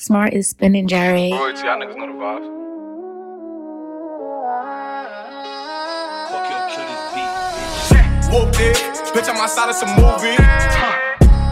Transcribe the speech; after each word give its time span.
Smart 0.00 0.32
is 0.32 0.48
spinning 0.48 0.88
Jerry. 0.88 1.28
Royalty, 1.30 1.60
y'all 1.60 1.76
niggas 1.76 1.94
know 1.94 2.08
the 2.08 2.16
vibes. 2.16 2.48
Whooped 8.32 8.60
it, 8.60 8.76
bitch, 9.12 9.28
I'm 9.28 9.36
outside 9.36 9.68
of 9.68 9.76
some 9.76 9.92
movie. 10.00 10.40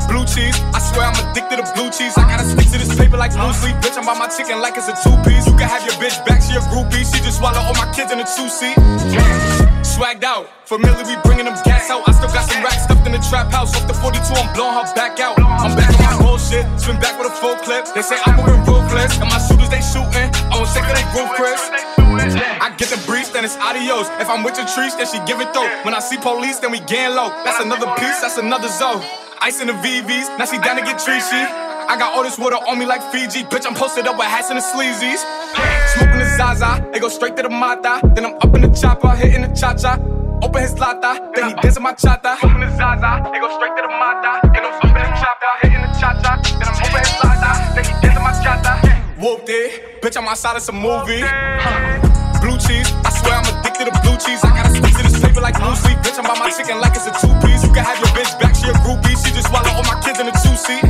Blue 0.09 0.25
cheese, 0.25 0.57
I 0.73 0.81
swear 0.81 1.13
I'm 1.13 1.29
addicted 1.29 1.61
to 1.61 1.73
blue 1.77 1.91
cheese. 1.91 2.17
I 2.17 2.25
gotta 2.25 2.49
stick 2.49 2.73
to 2.73 2.79
this 2.79 2.97
paper 2.97 3.19
like 3.19 3.33
blue 3.33 3.53
sleep. 3.53 3.77
Bitch, 3.85 3.99
I'm 3.99 4.07
by 4.07 4.17
my 4.17 4.29
chicken 4.29 4.63
like 4.63 4.79
it's 4.79 4.89
a 4.89 4.97
two 4.97 5.13
piece. 5.29 5.45
You 5.47 5.53
can 5.53 5.69
have 5.69 5.85
your 5.85 5.93
bitch 6.01 6.17
back, 6.25 6.41
she 6.41 6.57
a 6.57 6.61
groupie. 6.73 7.05
She 7.05 7.21
just 7.21 7.37
swallow 7.37 7.61
all 7.61 7.75
my 7.75 7.93
kids 7.93 8.13
in 8.13 8.19
a 8.19 8.25
two 8.25 8.49
seat. 8.49 9.58
Swagged 9.99 10.23
out, 10.23 10.47
familiar, 10.63 11.03
we 11.11 11.19
bringing 11.27 11.51
them 11.51 11.59
gas 11.67 11.91
out. 11.91 12.07
I 12.07 12.15
still 12.15 12.31
got 12.31 12.47
some 12.47 12.63
racks 12.63 12.87
stuffed 12.87 13.03
in 13.03 13.11
the 13.11 13.19
trap 13.19 13.51
house. 13.51 13.75
Off 13.75 13.83
the 13.91 13.99
42, 13.99 14.31
I'm 14.31 14.47
blowing 14.55 14.79
her 14.79 14.87
back 14.95 15.19
out. 15.19 15.35
I'm 15.43 15.75
back 15.75 15.91
on 15.91 16.07
my 16.07 16.15
bullshit, 16.23 16.63
spin 16.79 17.03
back 17.03 17.19
with 17.19 17.27
a 17.27 17.35
full 17.35 17.59
clip. 17.67 17.83
They 17.99 18.07
say 18.07 18.15
I'm 18.23 18.39
moving 18.39 18.63
ruthless, 18.63 19.19
and 19.19 19.27
my 19.27 19.43
shooters 19.43 19.67
they 19.75 19.83
shooting. 19.83 20.31
I 20.55 20.55
won't 20.55 20.71
take 20.71 20.87
they 20.87 21.03
groove, 21.11 21.35
Chris. 21.35 21.59
I 21.99 22.71
get 22.79 22.95
the 22.95 23.03
breeze, 23.11 23.35
then 23.35 23.43
it's 23.43 23.59
adios. 23.59 24.07
If 24.23 24.31
I'm 24.31 24.47
with 24.47 24.55
your 24.55 24.71
trees, 24.71 24.95
then 24.95 25.11
she 25.11 25.19
give 25.27 25.43
it 25.43 25.51
though. 25.51 25.67
When 25.83 25.99
I 25.99 25.99
see 25.99 26.15
police, 26.23 26.63
then 26.63 26.71
we 26.71 26.79
gang 26.79 27.19
low. 27.19 27.35
That's 27.43 27.59
another 27.59 27.91
piece, 27.99 28.23
that's 28.23 28.39
another 28.39 28.71
zone. 28.71 29.03
Ice 29.43 29.59
in 29.59 29.67
the 29.67 29.75
VVs, 29.83 30.31
now 30.39 30.47
she 30.47 30.63
down 30.63 30.79
to 30.79 30.87
get 30.87 31.03
treachy. 31.03 31.43
I 31.91 31.99
got 31.99 32.15
all 32.15 32.23
this 32.23 32.39
water 32.39 32.63
on 32.71 32.79
me 32.79 32.87
like 32.87 33.03
Fiji. 33.11 33.43
Bitch, 33.51 33.67
I'm 33.67 33.75
posted 33.75 34.07
up 34.07 34.15
with 34.15 34.31
hats 34.31 34.47
and 34.47 34.63
the 34.63 34.63
sleazies. 34.63 35.27
Zaza, 36.39 36.89
they 36.93 37.01
go 37.01 37.09
straight 37.09 37.35
to 37.35 37.43
the 37.43 37.51
Mata. 37.51 37.99
Then 38.15 38.25
I'm 38.27 38.35
up 38.39 38.55
in 38.55 38.63
the 38.63 38.71
chopper, 38.71 39.11
hitting 39.11 39.43
the 39.43 39.51
cha 39.59 39.75
cha. 39.75 39.99
Open 40.39 40.63
his 40.63 40.79
lata, 40.79 41.19
then 41.35 41.51
he 41.51 41.55
dancing 41.59 41.83
my 41.83 41.91
chata. 41.99 42.39
Smoking 42.39 42.63
the 42.63 42.71
Zaza, 42.79 43.27
they 43.35 43.43
go 43.43 43.51
straight 43.59 43.75
to 43.75 43.83
the 43.83 43.91
Mata. 43.91 44.47
Then 44.55 44.63
I'm 44.63 44.79
up 44.79 44.87
in 44.87 45.03
the 45.03 45.19
chopper, 45.19 45.53
hitting 45.67 45.83
the 45.83 45.91
cha 45.99 46.15
cha. 46.23 46.39
Then 46.39 46.71
I'm 46.71 46.79
open 46.79 47.03
his 47.03 47.19
lata, 47.19 47.51
then 47.75 47.85
he 47.91 47.93
dancing 47.99 48.23
my 48.23 48.31
chata. 48.39 48.73
Whooped 49.19 49.51
it, 49.51 49.99
bitch, 49.99 50.15
I'm 50.15 50.31
outside 50.31 50.55
it's 50.55 50.71
a 50.71 50.73
movie. 50.79 51.27
Blue 52.39 52.55
cheese, 52.55 52.87
I 53.03 53.11
swear 53.19 53.35
I'm 53.35 53.51
addicted 53.59 53.91
to 53.91 53.99
blue 54.07 54.15
cheese. 54.23 54.39
I 54.47 54.55
gotta 54.55 54.71
stick 54.71 54.95
to 54.95 55.03
this 55.11 55.19
paper 55.19 55.43
like 55.43 55.59
sleep. 55.59 55.99
Bitch, 56.07 56.23
I'm 56.23 56.27
by 56.31 56.39
my 56.39 56.55
chicken 56.55 56.79
like 56.79 56.95
it's 56.95 57.11
a 57.11 57.15
two 57.19 57.35
piece. 57.43 57.67
You 57.67 57.75
can 57.75 57.83
have 57.83 57.99
your 57.99 58.15
bitch 58.15 58.31
back, 58.39 58.55
she 58.55 58.71
a 58.71 58.79
groupie. 58.87 59.19
She 59.19 59.35
just 59.35 59.51
swallow 59.51 59.75
all 59.75 59.83
my 59.91 59.99
kids 60.07 60.23
in 60.23 60.31
a 60.31 60.35
two 60.39 60.55
seat. 60.55 60.87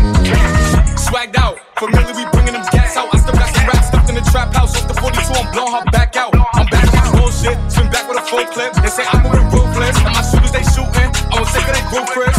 Swagged 1.09 1.41
out, 1.41 1.57
familiar, 1.81 2.13
we 2.13 2.29
bringing 2.37 2.53
them 2.53 2.69
gas 2.69 3.01
out. 3.01 3.09
I 3.17 3.17
still 3.17 3.33
got 3.33 3.49
some 3.49 3.65
in 3.65 3.97
the 3.97 3.98
trap 4.31 4.55
house. 4.55 4.77
Off 4.77 4.89
the 4.89 4.95
42, 4.95 5.33
I'm 5.35 5.53
blowing 5.53 5.73
her 5.73 5.85
back 5.91 6.17
out. 6.17 6.35
I'm 6.55 6.67
back 6.67 6.87
on 6.89 7.13
my 7.13 7.21
bullshit, 7.21 7.57
spin 7.71 7.91
back 7.91 8.09
with 8.09 8.19
a 8.19 8.23
full 8.23 8.45
clip. 8.47 8.73
They 8.75 8.89
say 8.89 9.05
I'm 9.09 9.23
moving 9.23 9.49
ruthless, 9.51 9.97
and 9.97 10.13
my 10.13 10.23
shooters 10.23 10.53
they 10.53 10.65
shooting. 10.65 11.11
I 11.31 11.35
won't 11.37 11.49
take 11.49 11.69
it, 11.69 11.75
they 11.75 11.85
group 11.91 12.07
Chris. 12.13 12.37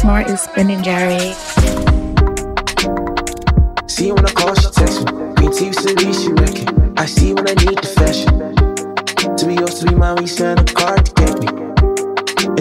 Smart 0.00 0.26
is 0.28 0.40
spinning 0.40 0.82
Jerry. 0.82 1.34
See 3.86 4.10
when 4.10 4.26
I 4.26 4.32
call, 4.32 4.54
she 4.54 4.70
text 4.70 5.04
me. 5.04 5.12
Green 5.36 5.52
teeth, 5.52 5.78
city, 5.78 6.12
she 6.12 6.32
wrecking. 6.32 6.98
I 6.98 7.06
see 7.06 7.32
when 7.34 7.48
I 7.48 7.54
need 7.54 7.78
the 7.78 7.92
fashion. 7.96 8.51
To 9.42 9.48
be 9.48 9.54
yours, 9.54 9.80
to 9.80 9.86
be 9.86 9.94
mine, 9.96 10.14
we 10.20 10.28
send 10.28 10.60
a 10.60 10.72
card 10.72 11.04
to 11.04 11.12
get 11.14 11.34
me. 11.40 11.48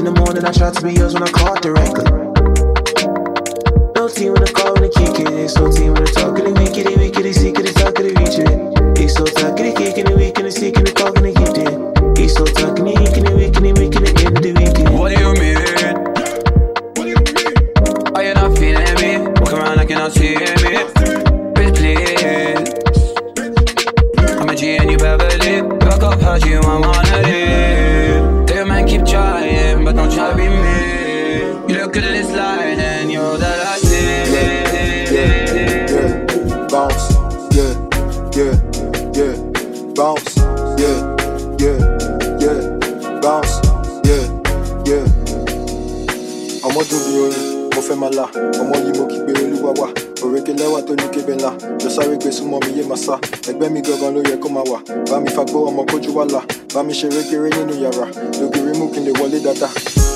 In 0.01 0.03
the 0.03 0.13
morning, 0.17 0.43
I 0.43 0.51
try 0.51 0.71
to 0.71 0.81
be 0.81 0.93
yours 0.93 1.13
when 1.13 1.21
I 1.21 1.29
call 1.29 1.53
directly. 1.61 2.09
No 3.93 4.09
team 4.09 4.33
when 4.33 4.41
I 4.41 4.51
call, 4.51 4.73
when 4.73 4.85
I 4.85 4.89
kick 4.89 5.21
it. 5.21 5.29
It's 5.29 5.53
no 5.57 5.69
team 5.71 5.93
when 5.93 6.01
I 6.01 6.09
talk, 6.09 6.39
and 6.39 6.47
they 6.47 6.53
make 6.57 6.75
it, 6.75 6.97
make 6.97 7.15
it, 7.15 7.35
seek 7.35 7.59
it, 7.59 7.75
talk, 7.77 7.93
they 7.93 8.17
reach 8.17 8.41
it. 8.41 8.49
It's 8.97 9.13
so 9.13 9.25
talk, 9.25 9.60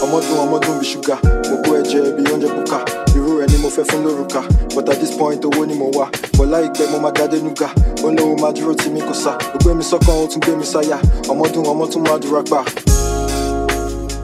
dáadáa 0.05 0.11
ọmọ 0.11 0.21
dùn 0.21 0.39
ọmọ 0.39 0.59
dùn 0.67 0.79
bí 0.79 0.85
ṣúgà 0.87 1.15
mo 1.49 1.57
kó 1.65 1.71
ẹ̀jẹ̀ 1.77 2.15
bí 2.17 2.23
oúnjẹ 2.31 2.47
bùkà 2.55 2.79
irú 3.15 3.39
rẹ̀ 3.39 3.47
ni 3.51 3.57
mo 3.63 3.69
fẹ́ 3.69 3.83
fún 3.89 4.03
lórúkà 4.05 4.41
but 4.75 4.89
at 4.89 4.99
this 4.99 5.11
point 5.17 5.41
owó 5.43 5.65
ni 5.67 5.73
mo 5.73 5.85
wà 5.93 6.05
bọ́lá 6.37 6.61
ìgbẹ́ 6.65 6.91
mo 6.91 6.97
máa 6.99 7.11
dádé 7.15 7.37
núgà 7.41 7.67
ó 8.03 8.09
lóun 8.17 8.41
máa 8.41 8.51
dúró 8.51 8.73
tí 8.73 8.89
mi 8.89 9.01
kò 9.01 9.13
sá 9.13 9.31
ó 9.55 9.57
gbé 9.63 9.73
mi 9.73 9.83
sọ́kàn 9.83 10.15
ó 10.23 10.27
tún 10.31 10.39
gbé 10.41 10.55
mi 10.55 10.65
sáyà 10.65 10.97
ọmọ 11.29 11.45
dùn 11.53 11.65
ọmọ 11.65 11.85
tún 11.91 12.03
máa 12.03 12.17
dúrà 12.21 12.41
gbà. 12.49 12.61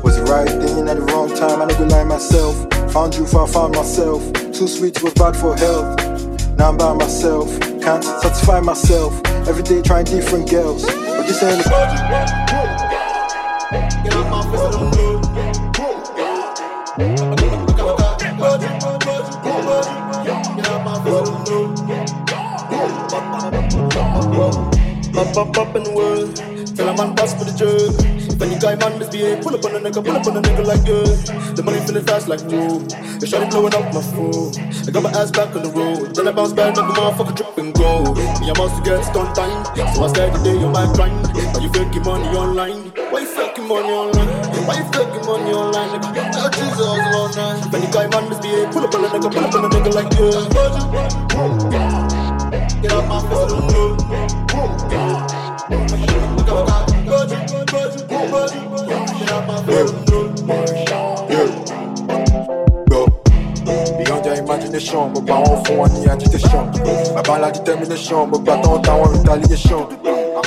Was 0.03 0.15
the 0.17 0.23
right 0.33 0.49
thing 0.61 0.87
at 0.89 0.97
the 0.97 1.05
wrong 1.13 1.29
time? 1.29 1.61
I 1.61 1.65
never 1.65 1.85
lie 1.85 2.03
myself. 2.03 2.55
Found 2.93 3.13
you 3.15 3.25
for 3.27 3.43
I 3.43 3.47
found 3.47 3.75
myself. 3.75 4.21
Too 4.51 4.67
sweet 4.67 5.01
was 5.03 5.13
bad 5.13 5.35
for 5.37 5.55
health. 5.55 5.87
Now 6.57 6.69
I'm 6.69 6.77
by 6.77 6.93
myself. 6.93 7.47
Can't 7.85 8.03
satisfy 8.03 8.59
myself. 8.61 9.13
Every 9.47 9.61
day 9.63 9.81
trying 9.83 10.05
different 10.05 10.49
girls. 10.49 10.83
But 10.85 11.27
this 11.27 11.43
ain't 11.43 11.61
Up, 24.31 25.35
up, 25.35 25.57
up 25.57 25.75
in 25.75 25.83
the 25.83 25.91
world. 25.91 26.35
Tell 26.75 26.87
a 26.87 26.95
man 26.95 27.15
pass 27.15 27.35
for 27.35 27.43
the 27.43 27.51
jug. 27.51 27.91
When 28.39 28.49
you 28.49 28.59
guy 28.59 28.75
man 28.79 28.97
misbehave, 28.97 29.43
pull 29.43 29.53
up 29.53 29.65
on 29.65 29.75
a 29.75 29.79
nigga, 29.79 29.99
pull 29.99 30.15
up 30.15 30.25
on 30.25 30.37
a 30.37 30.41
nigga 30.41 30.63
like 30.63 30.85
good. 30.87 31.19
The 31.55 31.61
money 31.61 31.79
feeling 31.85 32.05
fast 32.07 32.29
like 32.29 32.39
whoa. 32.47 32.79
The 33.19 33.27
shawty 33.27 33.51
blowing 33.51 33.75
up 33.75 33.91
my 33.91 33.99
phone. 33.99 34.55
I 34.87 34.89
got 34.89 35.03
my 35.03 35.11
ass 35.19 35.31
back 35.31 35.53
on 35.53 35.63
the 35.67 35.69
road. 35.69 36.15
Then 36.15 36.27
I 36.27 36.31
bounce 36.31 36.53
back, 36.53 36.73
make 36.73 36.79
the 36.79 36.83
motherfucker 36.95 37.35
drop 37.35 37.57
and 37.59 37.75
go. 37.75 38.15
Me, 38.39 38.47
I'm 38.47 38.55
to 38.55 38.81
get 38.87 39.03
stunt 39.03 39.35
time. 39.35 39.67
So 39.93 39.99
I 39.99 40.07
start 40.07 40.31
the 40.31 40.39
day 40.47 40.55
on 40.63 40.71
my 40.71 40.87
grind. 40.95 41.27
Why 41.35 41.59
you 41.59 41.67
faking 41.75 42.07
money 42.07 42.31
online? 42.31 42.95
Why 43.11 43.19
you 43.19 43.27
faking 43.35 43.67
money 43.67 43.91
online? 43.91 44.31
Why 44.63 44.79
you 44.79 44.87
faking 44.95 45.27
money 45.27 45.51
online? 45.51 45.99
Nigga, 45.99 46.31
tell 46.31 46.47
Jesus 46.55 46.79
all 46.79 47.27
night. 47.35 47.67
When 47.67 47.83
you 47.83 47.91
guy 47.91 48.07
man 48.07 48.31
misbehave, 48.31 48.71
pull 48.71 48.87
up 48.87 48.95
on 48.95 49.03
a 49.03 49.11
nigga, 49.11 49.27
pull 49.27 49.43
up 49.43 49.51
on 49.59 49.65
a 49.65 49.69
nigga 49.75 49.91
like 49.91 50.07
good. 50.15 50.47
Get 52.51 52.91
out 52.91 53.07
my 53.07 53.19
face, 53.21 53.47
don't 53.47 53.71
know. 53.71 55.01
Beyond 62.91 64.25
your 64.25 64.35
imagination, 64.35 65.13
mo 65.13 65.21
gbà 65.21 65.35
wọn 65.39 65.63
fún 65.63 65.77
wọn 65.79 65.89
ní 65.93 66.07
agitation. 66.11 66.63
Bàbá 67.15 67.37
ńlá 67.37 67.51
determination, 67.53 68.29
mo 68.29 68.37
gbà 68.37 68.55
tán 68.63 68.81
táwọn 68.83 69.13
retaliation. 69.13 69.83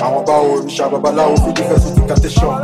Àwọn 0.05 0.25
báwo 0.27 0.45
òrìṣà 0.57 0.89
babaláwo 0.93 1.35
fìdí 1.45 1.63
fẹ̀sùn 1.69 1.97
incantation. 2.03 2.55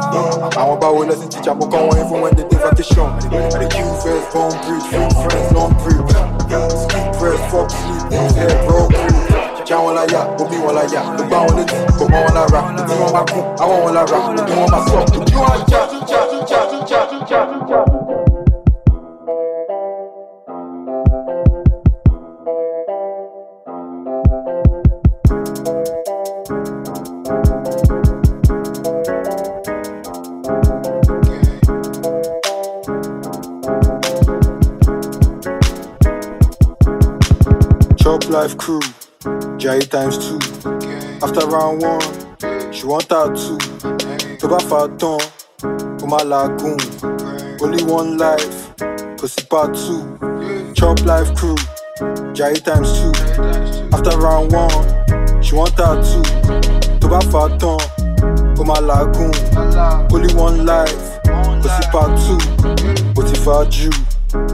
Àwọn 0.61 0.77
báwo 0.81 1.01
lẹ́sìn 1.09 1.29
jíjà 1.33 1.53
mo 1.59 1.65
kọ́ 1.73 1.81
wọn 1.87 1.97
yín 1.99 2.07
fún 2.11 2.21
when 2.23 2.35
they 2.37 2.45
dey 2.51 2.59
vacation. 2.65 3.09
I 3.55 3.59
dey 3.59 3.69
kill 3.75 3.95
first, 4.03 4.27
born 4.35 4.53
friends, 4.91 5.53
long 5.57 5.73
bridge. 5.83 6.13
Sleep 6.83 7.07
press, 7.19 7.41
fuck 7.51 7.71
sleep, 7.71 8.21
use 8.21 8.37
hair. 8.37 9.10
Já 9.71 9.77
wọn 9.79 9.95
láyà, 9.95 10.21
omi 10.41 10.57
wọn 10.65 10.75
láyà, 10.75 11.01
ló 11.19 11.25
gbá 11.29 11.39
wọn 11.47 11.57
létí, 11.57 11.77
kò 11.99 12.05
mọ 12.13 12.19
wọn 12.25 12.35
lára. 12.35 12.61
Ojú 12.83 12.95
wọn 13.03 13.13
máa 13.15 13.25
kún, 13.31 13.43
àwọn 13.63 13.79
wọn 13.85 13.93
lára, 13.95 14.19
ojú 14.19 14.55
wọn 14.61 14.71
máa 14.73 14.83
sọ, 14.91 14.99
ojú 15.21 15.39
wọn 15.43 15.61
já, 15.71 15.81
já, 16.11 16.21
já, 16.51 16.61
já, 16.89 17.01
já, 17.31 17.47
já. 17.71 17.81
Life 38.31 38.57
crew, 38.57 38.81
Jai 39.61 39.79
times 39.81 40.17
two. 40.19 40.39
After 41.23 41.47
round 41.47 41.83
one, 41.83 42.01
She 42.73 42.87
want 42.87 43.09
tattoo. 43.09 43.59
Tó 44.39 44.49
bá 44.49 44.59
fa 44.61 44.89
tán. 44.97 45.21
Only 47.61 47.83
one 47.85 48.17
life, 48.17 48.73
kò 49.19 49.27
sí 49.29 49.45
part 49.51 49.75
two. 49.75 50.01
Chop 50.75 51.05
life 51.05 51.35
crew, 51.35 51.57
Jai 52.33 52.55
times 52.55 52.89
two. 52.99 53.12
After 53.93 54.17
round 54.19 54.53
one, 54.53 55.43
she 55.43 55.55
want 55.55 55.77
tattoo. 55.77 56.23
Tó 57.01 57.09
bá 57.09 57.21
fa 57.31 57.49
tán. 57.59 57.81
Only 60.12 60.35
one 60.35 60.65
life, 60.65 61.21
kò 61.27 61.69
sí 61.77 61.91
part 61.93 62.17
two. 62.25 62.39
Ó 63.19 63.23
ti 63.29 63.35
fa 63.45 63.65
jù. 63.69 63.91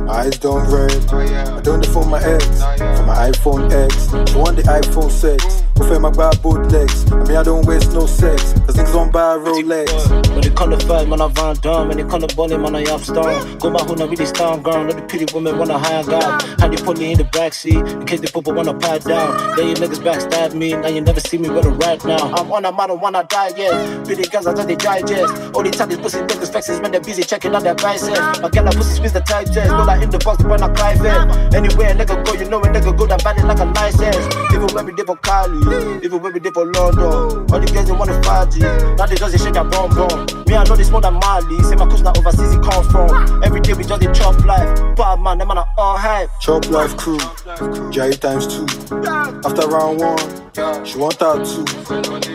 Eyes 0.08 0.38
don't 0.38 0.66
red. 0.72 1.12
I 1.12 1.60
don't 1.60 1.84
phone 1.86 2.08
my 2.10 2.18
for 2.18 2.95
my 3.06 3.30
iPhone 3.30 3.70
X. 3.70 4.10
She 4.30 4.36
want 4.36 4.56
the 4.56 4.62
iPhone 4.62 5.10
6. 5.10 5.65
Prefer 5.76 6.00
my 6.00 6.10
buy 6.10 6.30
both 6.42 6.72
legs. 6.72 7.10
I 7.12 7.16
mean, 7.24 7.36
I 7.36 7.42
don't 7.42 7.66
waste 7.66 7.92
no 7.92 8.06
sex. 8.06 8.54
Cause 8.64 8.76
niggas 8.76 8.92
don't 8.92 9.12
buy 9.12 9.36
Rolex. 9.36 9.88
When 10.34 10.44
it 10.44 10.56
come 10.56 10.70
to 10.70 10.78
fight, 10.86 11.08
man, 11.08 11.20
I 11.20 11.28
Van 11.28 11.54
Damme. 11.56 11.88
When 11.88 11.98
it 11.98 12.08
come 12.08 12.22
to 12.22 12.34
bully, 12.34 12.56
man, 12.56 12.74
I 12.74 12.80
am 12.80 13.00
stone. 13.00 13.58
Go 13.58 13.70
my 13.70 13.80
hood, 13.80 14.00
I 14.00 14.06
really 14.06 14.26
stand 14.26 14.64
ground. 14.64 14.88
Let 14.88 14.96
the 14.96 15.02
pretty 15.02 15.32
women 15.34 15.58
wanna 15.58 15.78
high 15.78 16.02
God. 16.02 16.42
How 16.60 16.68
they 16.68 16.76
put 16.76 16.98
me 16.98 17.12
in 17.12 17.18
the 17.18 17.24
backseat 17.24 17.92
in 17.92 18.06
case 18.06 18.20
the 18.20 18.28
people 18.28 18.54
wanna 18.54 18.74
pat 18.74 19.04
down. 19.04 19.56
Then 19.56 19.68
you 19.68 19.74
niggas 19.74 20.00
backstab 20.00 20.54
me. 20.54 20.72
Now 20.72 20.88
you 20.88 21.00
never 21.00 21.20
see 21.20 21.38
me 21.38 21.50
with 21.50 21.66
a 21.66 21.70
right 21.70 22.02
now. 22.04 22.32
I'm 22.34 22.50
on 22.50 22.64
a 22.64 22.72
model, 22.72 22.96
wanna 22.96 23.24
die 23.24 23.52
yet. 23.56 24.04
Pretty 24.06 24.28
girls, 24.28 24.46
I 24.46 24.54
thought 24.54 24.66
they 24.66 24.76
digest. 24.76 25.54
All 25.54 25.62
these 25.62 25.76
time 25.76 25.88
these 25.88 25.98
pussy 25.98 26.18
niggas 26.18 26.50
flexes 26.50 26.82
when 26.82 26.92
they're 26.92 27.00
busy 27.00 27.22
checking 27.22 27.54
out 27.54 27.62
their 27.62 27.74
biceps. 27.74 28.40
My 28.40 28.48
girl, 28.48 28.68
I 28.68 28.72
pussy 28.74 28.96
squeeze 28.96 29.12
the 29.12 29.20
tight 29.20 29.52
chest. 29.52 29.70
Go 29.70 29.84
like 29.84 30.02
in 30.02 30.10
the 30.10 30.18
box, 30.18 30.42
when 30.42 30.62
I 30.62 30.68
private. 30.72 31.54
Anywhere, 31.54 31.94
nigga 31.94 32.24
go, 32.24 32.32
you 32.32 32.48
know 32.48 32.60
a 32.60 32.66
nigga 32.66 32.96
good, 32.96 33.12
I'm 33.12 33.18
bad 33.18 33.44
like 33.44 33.60
a 33.60 33.64
license. 33.64 34.26
Even 34.54 34.68
when 34.74 34.86
we 34.86 34.92
did 34.94 35.06
for 35.06 35.16
Cali, 35.66 36.04
even 36.04 36.22
when 36.22 36.32
we 36.32 36.40
did 36.40 36.54
for 36.54 36.64
London. 36.64 37.46
All 37.50 37.60
the 37.60 37.70
girls 37.72 37.86
they 37.86 37.92
wanna 37.92 38.20
party, 38.22 38.60
now 38.60 39.06
they 39.06 39.16
just 39.16 39.32
they 39.32 39.38
shake 39.38 39.54
their 39.54 39.64
bum 39.64 39.90
bum. 39.90 40.26
Me, 40.46 40.54
I 40.54 40.64
know 40.64 40.76
this 40.76 40.90
more 40.90 41.00
than 41.00 41.14
Mali. 41.14 41.62
Say 41.64 41.76
my 41.76 41.86
cousin 41.86 42.06
overseas 42.08 42.52
he 42.52 42.58
come 42.58 42.84
from. 42.90 43.42
Every 43.42 43.60
day 43.60 43.72
we 43.74 43.84
just 43.84 44.00
they 44.00 44.12
chop 44.12 44.38
life. 44.44 44.96
Bad 44.96 45.20
man, 45.20 45.38
them 45.38 45.48
man 45.48 45.58
are 45.58 45.68
all 45.76 45.96
hype. 45.96 46.30
Chop 46.40 46.68
life 46.70 46.96
crew, 46.96 47.18
Jai 47.90 48.12
times 48.12 48.46
two. 48.46 48.66
After 49.44 49.66
round 49.68 50.00
one, 50.00 50.84
she 50.84 50.98
want 50.98 51.18
tattoo. 51.18 51.64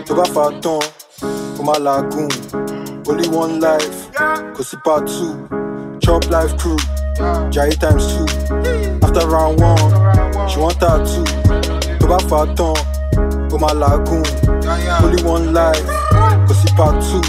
Tó 0.06 0.16
bá 0.16 0.26
fa 0.26 0.52
tán, 0.62 0.82
ó 1.60 1.64
máa 1.64 1.80
lagoon. 1.80 2.30
Only 3.08 3.28
one 3.30 3.60
life, 3.60 4.12
cause 4.56 4.70
sí 4.72 4.78
part 4.84 5.08
two. 5.08 5.48
Chop 6.00 6.30
life 6.30 6.56
crew, 6.58 6.78
Jai 7.52 7.70
times 7.72 8.08
two. 8.14 8.26
After 9.04 9.28
round 9.28 9.60
one, 9.60 10.50
she 10.50 10.60
want 10.60 10.80
tattoo. 10.80 11.24
Tó 12.00 12.08
bá 12.08 12.20
fa 12.30 12.46
ó 13.54 13.58
máa 13.60 13.74
lagoon. 13.74 14.24
Only 15.04 15.24
one 15.24 15.54
life, 15.54 15.86
kò 16.48 16.54
sí 16.54 16.68
part 16.78 17.02
two. 17.02 17.22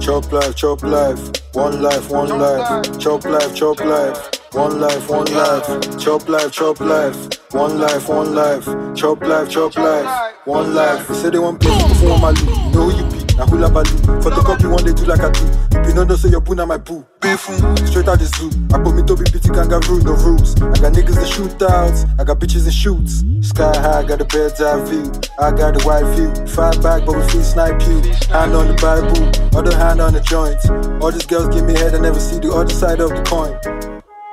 Chop 0.00 0.32
life, 0.32 0.54
chop 0.54 0.82
life, 0.82 1.20
one 1.54 1.82
life, 1.82 2.10
one 2.10 2.38
life. 2.38 2.98
Chop 2.98 3.24
life, 3.24 3.54
chop 3.54 3.80
life, 3.80 4.18
one 4.52 4.80
life, 4.80 5.08
one 5.08 5.30
life. 5.32 5.66
Chop 5.98 6.28
life, 6.28 6.50
chop 6.50 6.80
life, 6.80 7.16
one 7.52 7.78
life, 7.78 8.08
one 8.08 8.34
life. 8.34 8.66
Chop 8.94 9.20
life, 9.22 9.48
chop 9.50 9.76
life, 9.76 10.08
one 10.46 10.74
life. 10.74 11.06
They 11.08 11.14
say 11.14 11.30
they 11.30 11.38
want 11.38 11.60
play 11.60 11.76
before 11.88 12.18
my 12.18 12.30
loot. 12.30 12.74
Know 12.74 12.88
you 12.90 13.04
be, 13.12 13.18
now 13.40 13.46
hula 13.46 13.70
baloo. 13.70 14.20
Photocopy 14.20 14.70
one 14.70 14.84
they 14.84 14.92
do 14.92 15.04
like 15.04 15.20
I 15.20 15.30
do. 15.30 15.88
You 15.88 15.94
no 15.94 16.04
no 16.04 16.16
say 16.16 16.28
your 16.28 16.40
boo 16.40 16.54
na 16.54 16.66
my 16.66 16.76
boo. 16.76 17.04
Beefun, 17.20 17.56
straight 17.88 18.08
out 18.08 18.18
the 18.18 18.26
zoo. 18.36 18.50
I 18.74 18.78
put 18.78 18.94
me 18.94 19.02
to 19.02 19.16
be 19.16 19.24
pretty 19.24 19.48
kangaroo, 19.48 20.00
no 20.04 20.12
rules. 20.24 20.54
I 20.60 20.76
got 20.76 20.92
niggas 20.92 21.16
in 21.16 21.28
shootouts, 21.32 22.20
I 22.20 22.24
got 22.24 22.38
bitches 22.38 22.66
in 22.66 22.72
shoots. 22.72 23.24
Sky 23.40 23.72
high, 23.80 24.04
got 24.04 24.20
a 24.20 24.24
bird's 24.24 24.60
eye 24.60 24.84
view. 24.84 25.10
I 25.38 25.50
got 25.50 25.74
the 25.74 25.82
wide 25.86 26.06
view. 26.14 26.28
Fight 26.46 26.82
back, 26.82 27.06
but 27.06 27.16
we 27.16 27.22
free 27.28 27.42
snipe 27.42 27.80
you. 27.82 28.00
Hand 28.28 28.52
on 28.52 28.68
the 28.68 28.76
Bible, 28.76 29.24
other 29.56 29.74
hand 29.76 30.00
on 30.00 30.12
the 30.12 30.20
joint. 30.20 30.60
All 31.02 31.10
these 31.10 31.26
girls 31.26 31.48
give 31.54 31.64
me 31.64 31.72
head, 31.72 31.94
I 31.94 31.98
never 31.98 32.20
see 32.20 32.38
the 32.38 32.52
other 32.52 32.74
side 32.74 33.00
of 33.00 33.10
the 33.10 33.22
coin. 33.24 33.56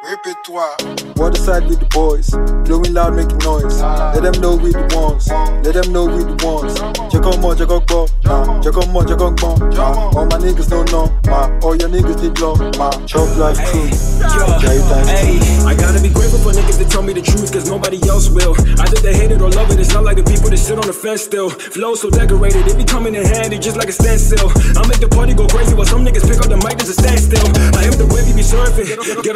Répète-toi. 0.08 0.64
Water 1.18 1.42
side 1.42 1.68
with 1.68 1.80
the 1.82 1.86
boys, 1.92 2.32
blowing 2.64 2.94
loud, 2.94 3.16
making 3.16 3.40
noise. 3.44 3.82
Let 4.16 4.24
them 4.24 4.40
know 4.40 4.56
we 4.56 4.72
the 4.72 4.88
ones. 4.96 5.28
Let 5.28 5.76
them 5.76 5.92
know 5.92 6.06
we 6.08 6.24
the 6.24 6.38
ones. 6.48 6.80
Check 7.12 7.28
on 7.28 7.36
check 7.58 7.68
on 7.68 7.84
more, 7.92 8.08
nah. 8.24 8.62
Check 8.64 8.78
on 8.78 8.88
more, 8.94 9.04
check 9.04 9.20
on 9.20 9.36
nah. 9.36 10.16
All 10.16 10.24
my 10.32 10.40
niggas 10.40 10.70
don't 10.70 10.88
know, 10.96 11.12
ma. 11.28 11.52
All 11.60 11.76
your 11.76 11.90
niggas 11.90 12.24
need 12.24 12.40
love, 12.40 12.64
ma. 12.78 12.88
Chop 13.04 13.28
life 13.36 13.60
crew, 13.68 13.92
Hey, 15.12 15.44
I 15.68 15.76
gotta 15.76 16.00
be 16.00 16.08
grateful 16.08 16.40
for 16.40 16.56
niggas 16.56 16.80
that 16.80 16.88
tell 16.88 17.02
me 17.04 17.12
the 17.12 17.22
truth, 17.22 17.52
cause 17.52 17.68
nobody 17.68 18.00
else 18.08 18.30
will. 18.30 18.56
Either 18.80 19.02
they 19.04 19.12
hate 19.12 19.32
it 19.32 19.42
or 19.42 19.50
love 19.52 19.72
it, 19.72 19.80
it's 19.80 19.92
not 19.92 20.06
like 20.06 20.16
the 20.16 20.24
people 20.24 20.50
that 20.50 20.58
sit 20.58 20.80
on 20.80 20.88
the 20.88 20.94
fence 20.94 21.24
still. 21.24 21.50
Flow 21.50 21.96
so 21.96 22.10
decorated, 22.10 22.64
it 22.68 22.78
be 22.78 22.86
coming 22.86 23.16
in 23.16 23.26
handy 23.26 23.60
just 23.60 23.76
like 23.76 23.90
a 23.90 23.96
standstill. 23.96 24.54
I 24.78 24.88
make 24.88 25.04
the 25.04 25.10
party 25.12 25.34
go 25.34 25.47